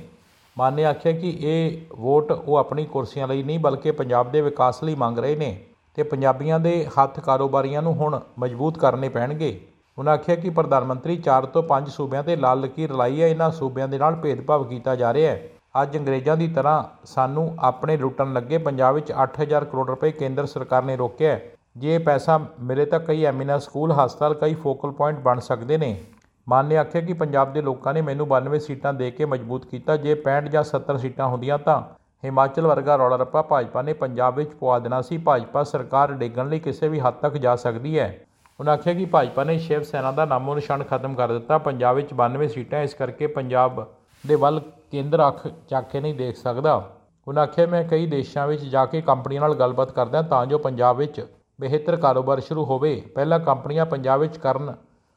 ਮਾਨ 0.59 0.75
ਨੇ 0.75 0.85
ਆਖਿਆ 0.85 1.13
ਕਿ 1.13 1.39
ਇਹ 1.41 1.81
ਵੋਟ 1.97 2.33
ਉਹ 2.33 2.57
ਆਪਣੀ 2.57 2.85
ਕੁਰਸੀਆਂ 2.85 3.29
ਲਈ 3.29 3.43
ਨਹੀਂ, 3.43 3.59
ਬਲਕਿ 3.59 3.91
ਪੰਜਾਬ 3.91 4.31
ਦੇ 4.33 4.41
ਵਿਕਾਸ 4.41 4.85
ਲਈ 4.85 4.95
ਮੰਗ 4.95 5.19
ਰਹੇ 5.19 5.37
ਨੇ। 5.37 5.68
ਤੇ 5.99 6.03
ਪੰਜਾਬੀਆਂ 6.03 6.61
ਦੇ 6.61 6.87
ਹੱਥ 6.87 7.21
ਕਾਰੋਬਾਰੀਆਂ 7.21 7.83
ਨੂੰ 7.83 7.95
ਹੁਣ 7.95 8.21
ਮਜ਼ਬੂਤ 8.39 8.79
ਕਰਨੇ 8.79 9.09
ਪੈਣਗੇ। 9.09 9.61
ਉਹਨਾਂ 9.99 10.13
ਆਖਿਆ 10.13 10.35
ਕਿ 10.35 10.51
ਪ੍ਰਧਾਨ 10.51 10.85
ਮੰਤਰੀ 10.85 11.17
4 11.17 11.47
ਤੋਂ 11.47 11.63
5 11.63 11.89
ਸੂਬਿਆਂ 11.89 12.23
ਤੇ 12.23 12.37
ਲਾਲ 12.37 12.61
ਲਕੀਰ 12.61 12.93
ਲਾਈ 12.93 13.23
ਹੈ। 13.23 13.29
ਇਹਨਾਂ 13.29 13.51
ਸੂਬਿਆਂ 13.51 13.89
ਦੇ 13.89 13.99
ਨਾਲ 13.99 14.15
ਭੇਦਭਾਵ 14.15 14.65
ਕੀਤਾ 14.65 14.97
ਜਾ 14.97 15.13
ਰਿਹਾ 15.15 15.33
ਹੈ। 15.33 15.49
ਅੱਜ 15.83 15.99
ਅੰਗਰੇਜ਼ਾਂ 15.99 16.37
ਦੀ 16.37 16.49
ਤਰ੍ਹਾਂ 16.49 16.85
ਸਾਨੂੰ 17.05 17.57
ਆਪਣੇ 17.59 17.97
ਲੁੱਟਣ 17.97 18.33
ਲੱਗੇ 18.33 18.59
ਪੰਜਾਬ 18.59 18.95
ਵਿੱਚ 18.95 19.13
8000 19.13 19.65
ਕਰੋੜ 19.65 19.87
ਰੁਪਏ 19.87 20.11
ਕੇਂਦਰ 20.11 20.47
ਸਰਕਾਰ 20.47 20.83
ਨੇ 20.83 20.97
ਰੋਕਿਆ 20.97 21.33
ਹੈ। 21.33 21.43
ਜੇ 21.77 21.95
ਇਹ 21.95 22.01
ਪੈਸਾ 22.01 22.39
ਮਿਲੇ 22.61 22.85
ਤਾਂ 22.85 23.01
ਕਈ 23.01 23.25
ਐਮੀਨਾ 23.25 23.59
ਸਕੂਲ, 23.59 23.93
ਹਸਪਤਾਲ, 23.93 24.35
ਕਈ 24.35 24.55
ਫੋਕਲ 24.55 24.91
ਪੁਆਇੰਟ 24.91 25.19
ਬਣ 25.19 25.41
ਸਕਦੇ 25.41 25.79
ਨੇ। 25.79 26.01
ਮਾਨ 26.49 26.67
ਨੇ 26.67 26.77
ਆਖਿਆ 26.77 27.01
ਕਿ 27.01 27.13
ਪੰਜਾਬ 27.13 27.53
ਦੇ 27.53 27.63
ਲੋਕਾਂ 27.63 27.95
ਨੇ 27.95 28.01
ਮੈਨੂੰ 28.01 28.29
92 28.29 28.61
ਸੀਟਾਂ 28.61 28.95
ਦੇ 28.95 29.11
ਕੇ 29.11 29.25
ਮਜ਼ਬੂਤ 29.25 29.67
ਕੀਤਾ। 29.67 29.97
ਜੇ 29.97 30.15
65 30.15 30.49
ਜਾਂ 30.49 30.65
70 30.65 30.99
ਸੀਟਾਂ 30.99 31.27
ਹੁੰਦੀਆਂ 31.27 31.59
ਤਾਂ 31.59 31.83
ਹਿਮਾਚਲ 32.25 32.67
ਵਰਗਾ 32.67 32.97
ਰੌਲਾ 32.97 33.17
ਰੱਪਾ 33.17 33.43
ਭਾਜਪਾ 33.43 33.83
ਨੇ 33.83 33.93
ਪੰਜਾਬ 33.93 34.35
ਵਿੱਚ 34.35 34.55
ਪਵਾ 34.55 34.79
ਦੇਣਾ 34.79 35.01
ਸੀ। 35.03 35.19
ਭਾਜਪਾ 35.19 35.63
ਸਰਕਾਰ 35.63 36.13
ਡੇਗਣ 36.13 36.49
ਲਈ 36.49 36.59
ਕਿਸੇ 36.59 36.89
ਵੀ 36.89 37.01
ਹੱਦ 37.01 37.15
ਤੱਕ 37.15 37.35
ਜਾ 37.35 37.57
ਸਕਦੀ 37.57 37.99
ਹੈ। 37.99 38.27
ਉਹਨਾਂ 38.61 38.73
ਆਖਿਆ 38.75 38.95
ਕਿ 38.95 39.05
ਭਾਜਪਾ 39.05 39.45
ਨੇ 39.45 39.59
ਸ਼ਿਵ 39.59 39.83
ਸੈਨਾ 39.83 40.13
ਦਾ 40.13 40.25
ਨਾਮੋ 40.25 40.55
ਨਿਸ਼ਾਨ 40.55 40.83
ਖਤਮ 40.83 41.15
ਕਰ 41.15 41.33
ਦਿੱਤਾ। 41.33 41.59
ਪੰਜਾਬ 41.59 41.97
ਵਿੱਚ 41.97 42.15
92 42.15 42.49
ਸੀਟਾਂ, 42.49 42.83
ਇਸ 42.83 42.95
ਕਰਕੇ 42.95 43.27
ਪੰਜਾਬ 43.27 43.87
ਦੇ 44.27 44.35
ਵੱਲ 44.35 44.61
ਕੇਂਦਰ 44.91 45.29
ਅੱਖ 45.29 45.49
ਚੱਕ 45.69 45.89
ਕੇ 45.89 46.01
ਨਹੀਂ 46.01 46.15
ਦੇਖ 46.15 46.37
ਸਕਦਾ। 46.37 46.91
ਉਹਨਾਂ 47.29 47.43
ਆਖਿਆ, 47.43 47.67
ਮੈਂ 47.67 47.85
ਕਈ 47.85 48.07
ਦੇਸ਼ਾਂ 48.07 48.47
ਵਿੱਚ 48.47 48.65
ਜਾ 48.65 48.87
ਕੇ 48.87 49.01
ਕੰਪਨੀਆਂ 49.01 49.41
ਨਾਲ 49.41 49.55
ਗੱਲਬਾਤ 49.55 49.91
ਕਰਦਾ 49.91 50.23
ਤਾਂ 50.23 50.47
ਜੋ 50.47 50.59
ਪੰਜਾਬ 50.59 50.97
ਵਿੱਚ 50.97 51.27
ਬਿਹਤਰ 51.61 51.97
ਕਾਰੋਬਾਰ 51.97 52.41
ਸ਼ੁਰੂ 52.41 52.65
ਹੋਵੇ। 52.65 53.03
ਪਹਿਲਾਂ 53.15 53.41
ਕੰਪਨੀਆਂ 53.41 53.87
ਪੰਜਾਬ 53.87 54.21
ਵਿੱਚ 54.21 54.37
ਕਰਨ, 54.37 54.75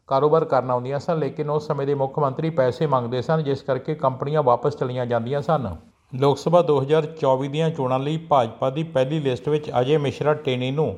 ਕਾਰੋਬਾਰ 0.07 0.45
ਕਰਨ 0.45 0.71
ਆਉਂਦੀਆਂ 0.71 0.99
ਸਨ, 0.99 1.17
ਲੇਕਿਨ 1.17 1.49
ਉਸ 1.49 1.67
ਸਮੇਂ 1.67 1.87
ਦੇ 1.87 1.93
ਮੁੱਖ 1.93 2.19
ਮੰਤਰੀ 2.19 2.49
ਪੈਸੇ 2.49 2.87
ਮੰਗਦੇ 2.87 3.21
ਸਨ, 3.21 3.43
ਜਿਸ 3.43 3.61
ਕਰਕੇ 3.61 3.95
ਕੰਪਨੀਆਂ 3.95 4.43
ਵਾਪਸ 4.43 4.77
ਚਲੀਆਂ 4.77 5.05
ਜਾਂਦੀਆਂ 5.05 5.41
ਸਨ। 5.41 5.75
ਲੋਕ 6.15 6.37
ਸਭਾ 6.37 6.63
2024 6.69 7.47
ਦੀਆਂ 7.47 7.69
ਚੋਣਾਂ 7.69 7.99
ਲਈ 7.99 8.17
ਭਾਜਪਾ 8.17 8.69
ਦੀ 8.69 8.83
ਪਹਿਲੀ 8.83 9.19
ਲਿਸਟ 9.19 9.49
ਵਿੱਚ 9.49 9.71
ਅਜੇ 9.81 9.97
ਮਿਸ਼ਰਾ 9.97 10.33
ਟੇਨੀ 10.33 10.71
ਨੂੰ 10.71 10.97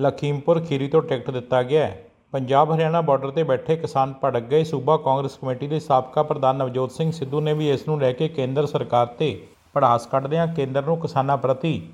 ਲਖੀਮਪੁਰ 0.00 0.60
ਖੀਰੀ 0.60 0.88
ਤੋਂ 0.88 1.02
ਟਿਕਟ 1.02 1.30
ਦਿੱਤਾ 1.30 1.62
ਗਿਆ 1.62 1.86
ਹੈ। 1.86 2.04
ਪੰਜਾਬ 2.32 2.76
ਹਰਿਆਣਾ 2.76 3.00
ਬਾਰਡਰ 3.00 3.30
ਤੇ 3.30 3.42
ਬੈਠੇ 3.42 3.76
ਕਿਸਾਨ 3.76 4.14
ਭੜਕ 4.24 4.42
ਗਏ। 4.42 4.64
ਸੂਬਾ 4.64 4.96
ਕਾਂਗਰਸ 4.96 5.36
ਕਮੇਟੀ 5.36 5.66
ਦੇ 5.66 5.80
ਸਾਬਕਾ 5.80 6.22
ਪ੍ਰਧਾਨ 6.22 6.56
ਨਵਜੋਤ 6.56 6.92
ਸਿੰਘ 6.92 7.10
ਸਿੱਧੂ 7.12 7.40
ਨੇ 7.40 7.52
ਵੀ 7.52 7.70
ਇਸ 7.70 7.88
ਨੂੰ 7.88 8.00
ਲੈ 8.00 8.12
ਕੇ 8.12 8.28
ਕੇਂਦਰ 8.28 8.66
ਸਰਕਾਰ 8.66 9.06
ਤੇ 9.06 9.46
ਭੜਾਸ 9.76 10.06
ਕੱਢਦਿਆਂ 10.06 10.46
ਕੇਂਦਰ 10.46 10.82
ਨੂੰ 10.82 10.96
ਕਿਸਾਨਾਂ 10.96 11.36
ਪ੍ਰਤੀ 11.36 11.88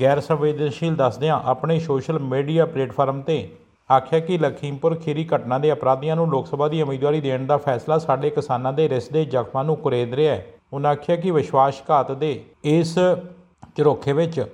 ਗੈਰ 0.00 0.20
ਸੰਵੇਦਨਸ਼ੀਲ 0.20 0.96
ਦੱਸਦਿਆਂ 0.96 1.40
ਆਪਣੇ 1.44 1.80
ਸੋਸ਼ਲ 1.80 2.18
ਮੀਡੀਆ 2.18 2.66
ਪਲੇਟਫਾਰਮ 2.66 3.22
ਤੇ 3.22 3.48
ਆਖਿਆ 3.96 4.20
ਕਿ 4.20 4.38
ਲਖੀਮਪੁਰ 4.38 4.94
ਖੀਰੀ 4.94 5.28
ਘਟਨਾ 5.36 5.58
ਦੇ 5.58 5.72
ਅਪਰਾਧੀਆਂ 5.72 6.16
ਨੂੰ 6.16 6.28
ਲੋਕ 6.28 6.46
ਸਭਾ 6.46 6.68
ਦੀ 6.68 6.82
ਉਮੀਦਵਾਰੀ 6.82 7.20
ਦੇਣ 7.20 7.46
ਦਾ 7.46 7.56
ਫੈਸਲਾ 7.56 7.98
ਸਾਡੇ 7.98 8.30
ਕਿਸਾਨਾਂ 8.30 8.72
ਦੇ 8.72 8.88
ਰਿਸਦੇ 8.88 9.24
ਜ਼ਖਮਾਂ 9.24 9.64
ਨੂੰ 9.64 9.76
ਕੁਰੇਦ 9.76 10.14
ਰਿਹਾ 10.14 10.34
ਹੈ। 10.34 10.46
ਉਹਨਾਂ 10.72 10.90
ਆਖਿਆ 10.90 11.16
ਕਿ 11.16 11.30
ਵਿਸ਼ਵਾਸਘਾਤ 11.30 12.12
ਦੇ 12.12 12.44
ਇਸ 12.64 12.98
ਝਰੋਖੇ 13.76 14.12
ਵਿੱਚ 14.12 14.44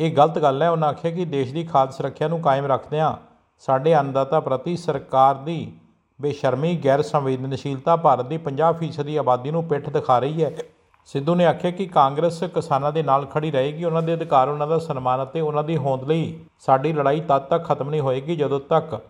ਇਹ 0.00 0.16
ਗਲਤ 0.16 0.38
ਗੱਲ 0.38 0.62
ਹੈ। 0.62 0.70
ਉਹਨਾਂ 0.70 0.88
ਆਖਿਆ 0.88 1.10
ਕਿ 1.10 1.24
ਦੇਸ਼ 1.24 1.52
ਦੀ 1.52 1.64
ਖਾਦ 1.64 1.90
ਸੁਰੱਖਿਆ 1.90 2.28
ਨੂੰ 2.28 2.40
ਕਾਇਮ 2.40 2.66
ਰੱਖਦਿਆਂ 2.66 3.12
ਸਾਡੇ 3.58 3.98
ਅੰਨਦਾਤਾ 3.98 4.40
ਪ੍ਰਤੀ 4.40 4.76
ਸਰਕਾਰ 4.76 5.34
ਦੀ 5.34 5.72
ਬੇਸ਼ਰਮੀ, 6.20 6.76
ਗੈਰ 6.84 7.02
ਸੰਵੇਦਨਸ਼ੀਲਤਾ 7.02 7.96
ਭਾਰਤ 7.96 8.26
ਦੀ 8.26 8.38
50% 8.38 9.02
ਦੀ 9.02 9.16
ਆਬਾਦੀ 9.16 9.50
ਨੂੰ 9.50 9.64
ਪਿੱਠ 9.64 9.90
ਦਿਖਾ 9.90 10.18
ਰਹੀ 10.18 10.44
ਹੈ। 10.44 10.52
ਸਿੱਧੂ 11.06 11.34
ਨੇ 11.34 11.46
ਆਖਿਆ 11.46 11.70
ਕਿ 11.70 11.86
ਕਾਂਗਰਸ 11.86 12.42
ਕਿਸਾਨਾਂ 12.42 12.92
ਦੇ 12.92 13.02
ਨਾਲ 13.02 13.26
ਖੜੀ 13.26 13.50
ਰਹੇਗੀ। 13.50 13.84
ਉਹਨਾਂ 13.84 14.02
ਦੇ 14.02 14.14
ਅਧਿਕਾਰ, 14.14 14.48
ਉਹਨਾਂ 14.48 14.66
ਦਾ 14.66 14.78
ਸਨਮਾਨ 14.78 15.22
ਅਤੇ 15.22 15.40
ਉਹਨਾਂ 15.40 15.64
ਦੀ 15.64 15.76
ਹੋਂਦ 15.76 16.04
ਲਈ 16.04 16.38
ਸਾਡੀ 16.60 16.92
ਲੜਾਈ 16.92 17.20
ਤਦ 17.20 17.38
ਤੱਕ 17.38 17.64
ਖਤਮ 17.64 17.90
ਨਹੀਂ 17.90 18.00
ਹੋਏਗੀ 18.00 18.36
ਜਦੋਂ 18.36 18.60
ਤੱਕ 18.60 19.00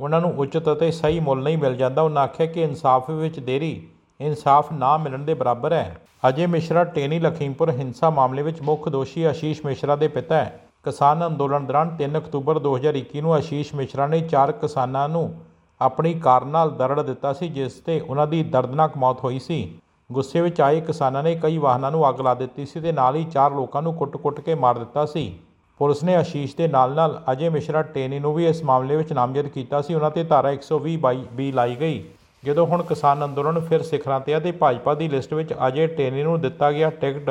ਉਹਨਾਂ 0.00 0.20
ਨੂੰ 0.20 0.34
ਉਚਿਤ 0.38 0.72
ਅਤੇ 0.72 0.90
ਸਹੀ 0.90 1.20
ਮੁੱਲ 1.20 1.42
ਨਹੀਂ 1.42 1.58
ਮਿਲ 1.58 1.76
ਜਾਂਦਾ। 1.76 2.02
ਉਹਨਾਂ 2.02 2.22
ਆਖਿਆ 2.22 2.46
ਕਿ 2.46 2.62
ਇਨਸਾਫ 2.62 3.10
ਵਿੱਚ 3.10 3.40
ਦੇਰੀ 3.40 3.88
ਇਨਸਾਫ 4.26 4.72
ਨਾ 4.72 4.96
ਮਿਲਣ 4.96 5.18
ਦੇ 5.18 5.34
ਬਰਾਬਰ 5.34 5.72
ਹੈ। 5.72 5.96
ਅਜੇ 6.28 6.46
ਮਿਸ਼ਰਾ 6.46 6.84
ਟੇਨੀ 6.84 7.18
ਲਖੀਮਪੁਰ 7.18 7.70
ਹਿੰਸਾ 7.70 8.10
ਮਾਮਲੇ 8.10 8.42
ਵਿੱਚ 8.42 8.62
ਮੁੱਖ 8.62 8.88
ਦੋਸ਼ੀ 8.88 9.24
ਆਸ਼ੀਸ਼ 9.24 9.66
ਮਿਸ਼ਰਾ 9.66 9.96
ਦੇ 9.96 10.08
ਪਿਤਾ 10.08 10.36
ਹੈ। 10.36 10.60
ਕਿਸਾਨ 10.84 11.26
ਅੰਦੋਲਨ 11.26 11.66
ਦੌਰਾਨ 11.66 11.96
3 11.96 12.18
ਅਕਤੂਬਰ 12.18 12.58
2021 12.58 13.20
ਨੂੰ 13.20 13.34
ਆਸ਼ੀਸ਼ 13.34 13.74
ਮਿਸ਼ਰਾ 13.74 14.06
ਨੇ 14.06 14.20
ਚਾਰ 14.20 14.52
ਕਿਸਾਨਾਂ 14.52 15.08
ਨੂੰ 15.08 15.34
ਆਪਣੀ 15.80 16.14
ਕਾਰ 16.14 16.44
ਨਾਲ 16.44 16.70
ਦਰੜ 16.70 17.02
ਦਿੱਤਾ 17.02 17.32
ਸੀ, 17.32 17.48
ਜਿਸ 17.48 17.72
ਤੇ 17.72 18.00
ਉਹਨਾਂ 18.00 18.26
ਦੀ 18.26 18.42
ਦਰਦਨਾਕ 18.42 18.96
ਮੌਤ 18.96 19.24
ਹੋਈ 19.24 19.38
ਸੀ। 19.38 19.78
ਗੁੱਸੇ 20.12 20.40
ਵਿੱਚ 20.40 20.60
ਆਏ 20.60 20.80
ਕਿਸਾਨਾਂ 20.80 21.22
ਨੇ 21.22 21.34
ਕਈ 21.34 21.58
ਵਾਹਨਾਂ 21.58 21.90
ਨੂੰ 21.90 22.08
ਅੱਗ 22.08 22.20
ਲਾ 22.20 22.34
ਦਿੱਤੀ 22.34 22.66
ਸੀ 22.66 22.80
ਤੇ 22.80 22.92
ਨਾਲ 22.92 23.16
ਹੀ 23.16 23.24
ਚਾਰ 23.24 23.50
ਲੋਕਾਂ 23.50 23.82
ਨੂੰ 23.82 23.94
ਕੁੱਟ-ਕੁੱਟ 23.94 24.40
ਕੇ 24.40 24.54
ਮਾਰ 24.54 24.78
ਦਿੱਤਾ 24.78 25.06
ਸੀ। 25.06 25.38
ਪੁਲਿਸ 25.78 26.04
ਨੇ 26.04 26.16
ਆਸ਼ੀਸ਼ 26.16 26.56
ਦੇ 26.56 26.68
ਨਾਲ-ਨਾਲ 26.68 27.22
ਅਜੇ 27.32 27.48
ਮਿਸ਼ਰਾ 27.48 27.82
ਟੇਨੀ 27.82 28.18
ਨੂੰ 28.18 28.34
ਵੀ 28.34 28.46
ਇਸ 28.46 28.64
ਮਾਮਲੇ 28.64 28.96
ਵਿੱਚ 28.96 29.12
ਨਾਮਜ਼ਦ 29.12 29.46
ਕੀਤਾ 29.46 29.82
ਸੀ। 29.82 29.94
ਉਹਨਾਂ 29.94 30.10
ਤੇ 30.10 30.24
ਧਾਰਾ 30.24 30.50
120 30.50 30.96
ਬਾਈ 30.96 31.24
ਵੀ 31.32 31.52
ਲਾਈ 31.52 31.76
ਗਈ। 31.76 32.04
ਜਦੋਂ 32.44 32.66
ਹੁਣ 32.66 32.82
ਕਿਸਾਨ 32.82 33.24
ਅੰਦੋਲਨ 33.24 33.60
ਫਿਰ 33.60 33.82
ਸਿਖਰਾਂ 33.82 34.20
ਤੇ 34.20 34.34
ਆ 34.34 34.38
ਤੇ 34.40 34.52
ਭਾਜਪਾ 34.52 34.94
ਦੀ 34.94 35.08
ਲਿਸਟ 35.08 35.34
ਵਿੱਚ 35.34 35.54
ਅਜੇ 35.68 35.86
ਟੇਨੀ 35.86 36.22
ਨੂੰ 36.22 36.40
ਦਿੱਤਾ 36.40 36.72
ਗਿਆ 36.72 36.90
ਟਿਕਟ, 36.90 37.30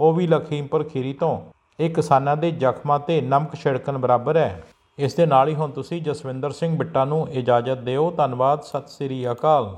ਉਹ 0.00 0.12
ਵੀ 0.12 0.26
ਲਖੀਮਪੁਰ 0.26 0.84
ਖੀਰੀ 0.84 1.12
ਤੋਂ। 1.12 1.40
ਇਹ 1.80 1.90
ਕਿਸਾਨਾਂ 1.90 2.36
ਦੇ 2.36 2.50
ਜ਼ਖਮਾਂ 2.50 2.98
ਤੇ 3.00 3.20
ਨਮਕ 3.20 3.54
ਛਿੜਕਣ 3.54 3.98
ਬਰਾਬਰ 3.98 4.36
ਹੈ। 4.36 4.62
ਇਸ 4.98 5.14
ਦੇ 5.14 5.26
ਨਾਲ 5.26 5.48
ਹੀ 5.48 5.54
ਹੁਣ 5.54 5.70
ਤੁਸੀਂ 5.70 6.02
ਜਸਵਿੰਦਰ 6.02 6.50
ਸਿੰਘ 6.50 6.76
ਬਿੱਟਾ 6.76 7.04
ਨੂੰ 7.04 7.28
ਇਜਾਜ਼ਤ 7.30 7.78
ਦਿਓ। 7.78 8.10
ਧੰਨਵਾਦ। 8.10 8.62
ਸਤਿ 8.62 8.88
ਸ੍ਰੀ 8.88 9.30
ਅਕਾਲ। 9.30 9.74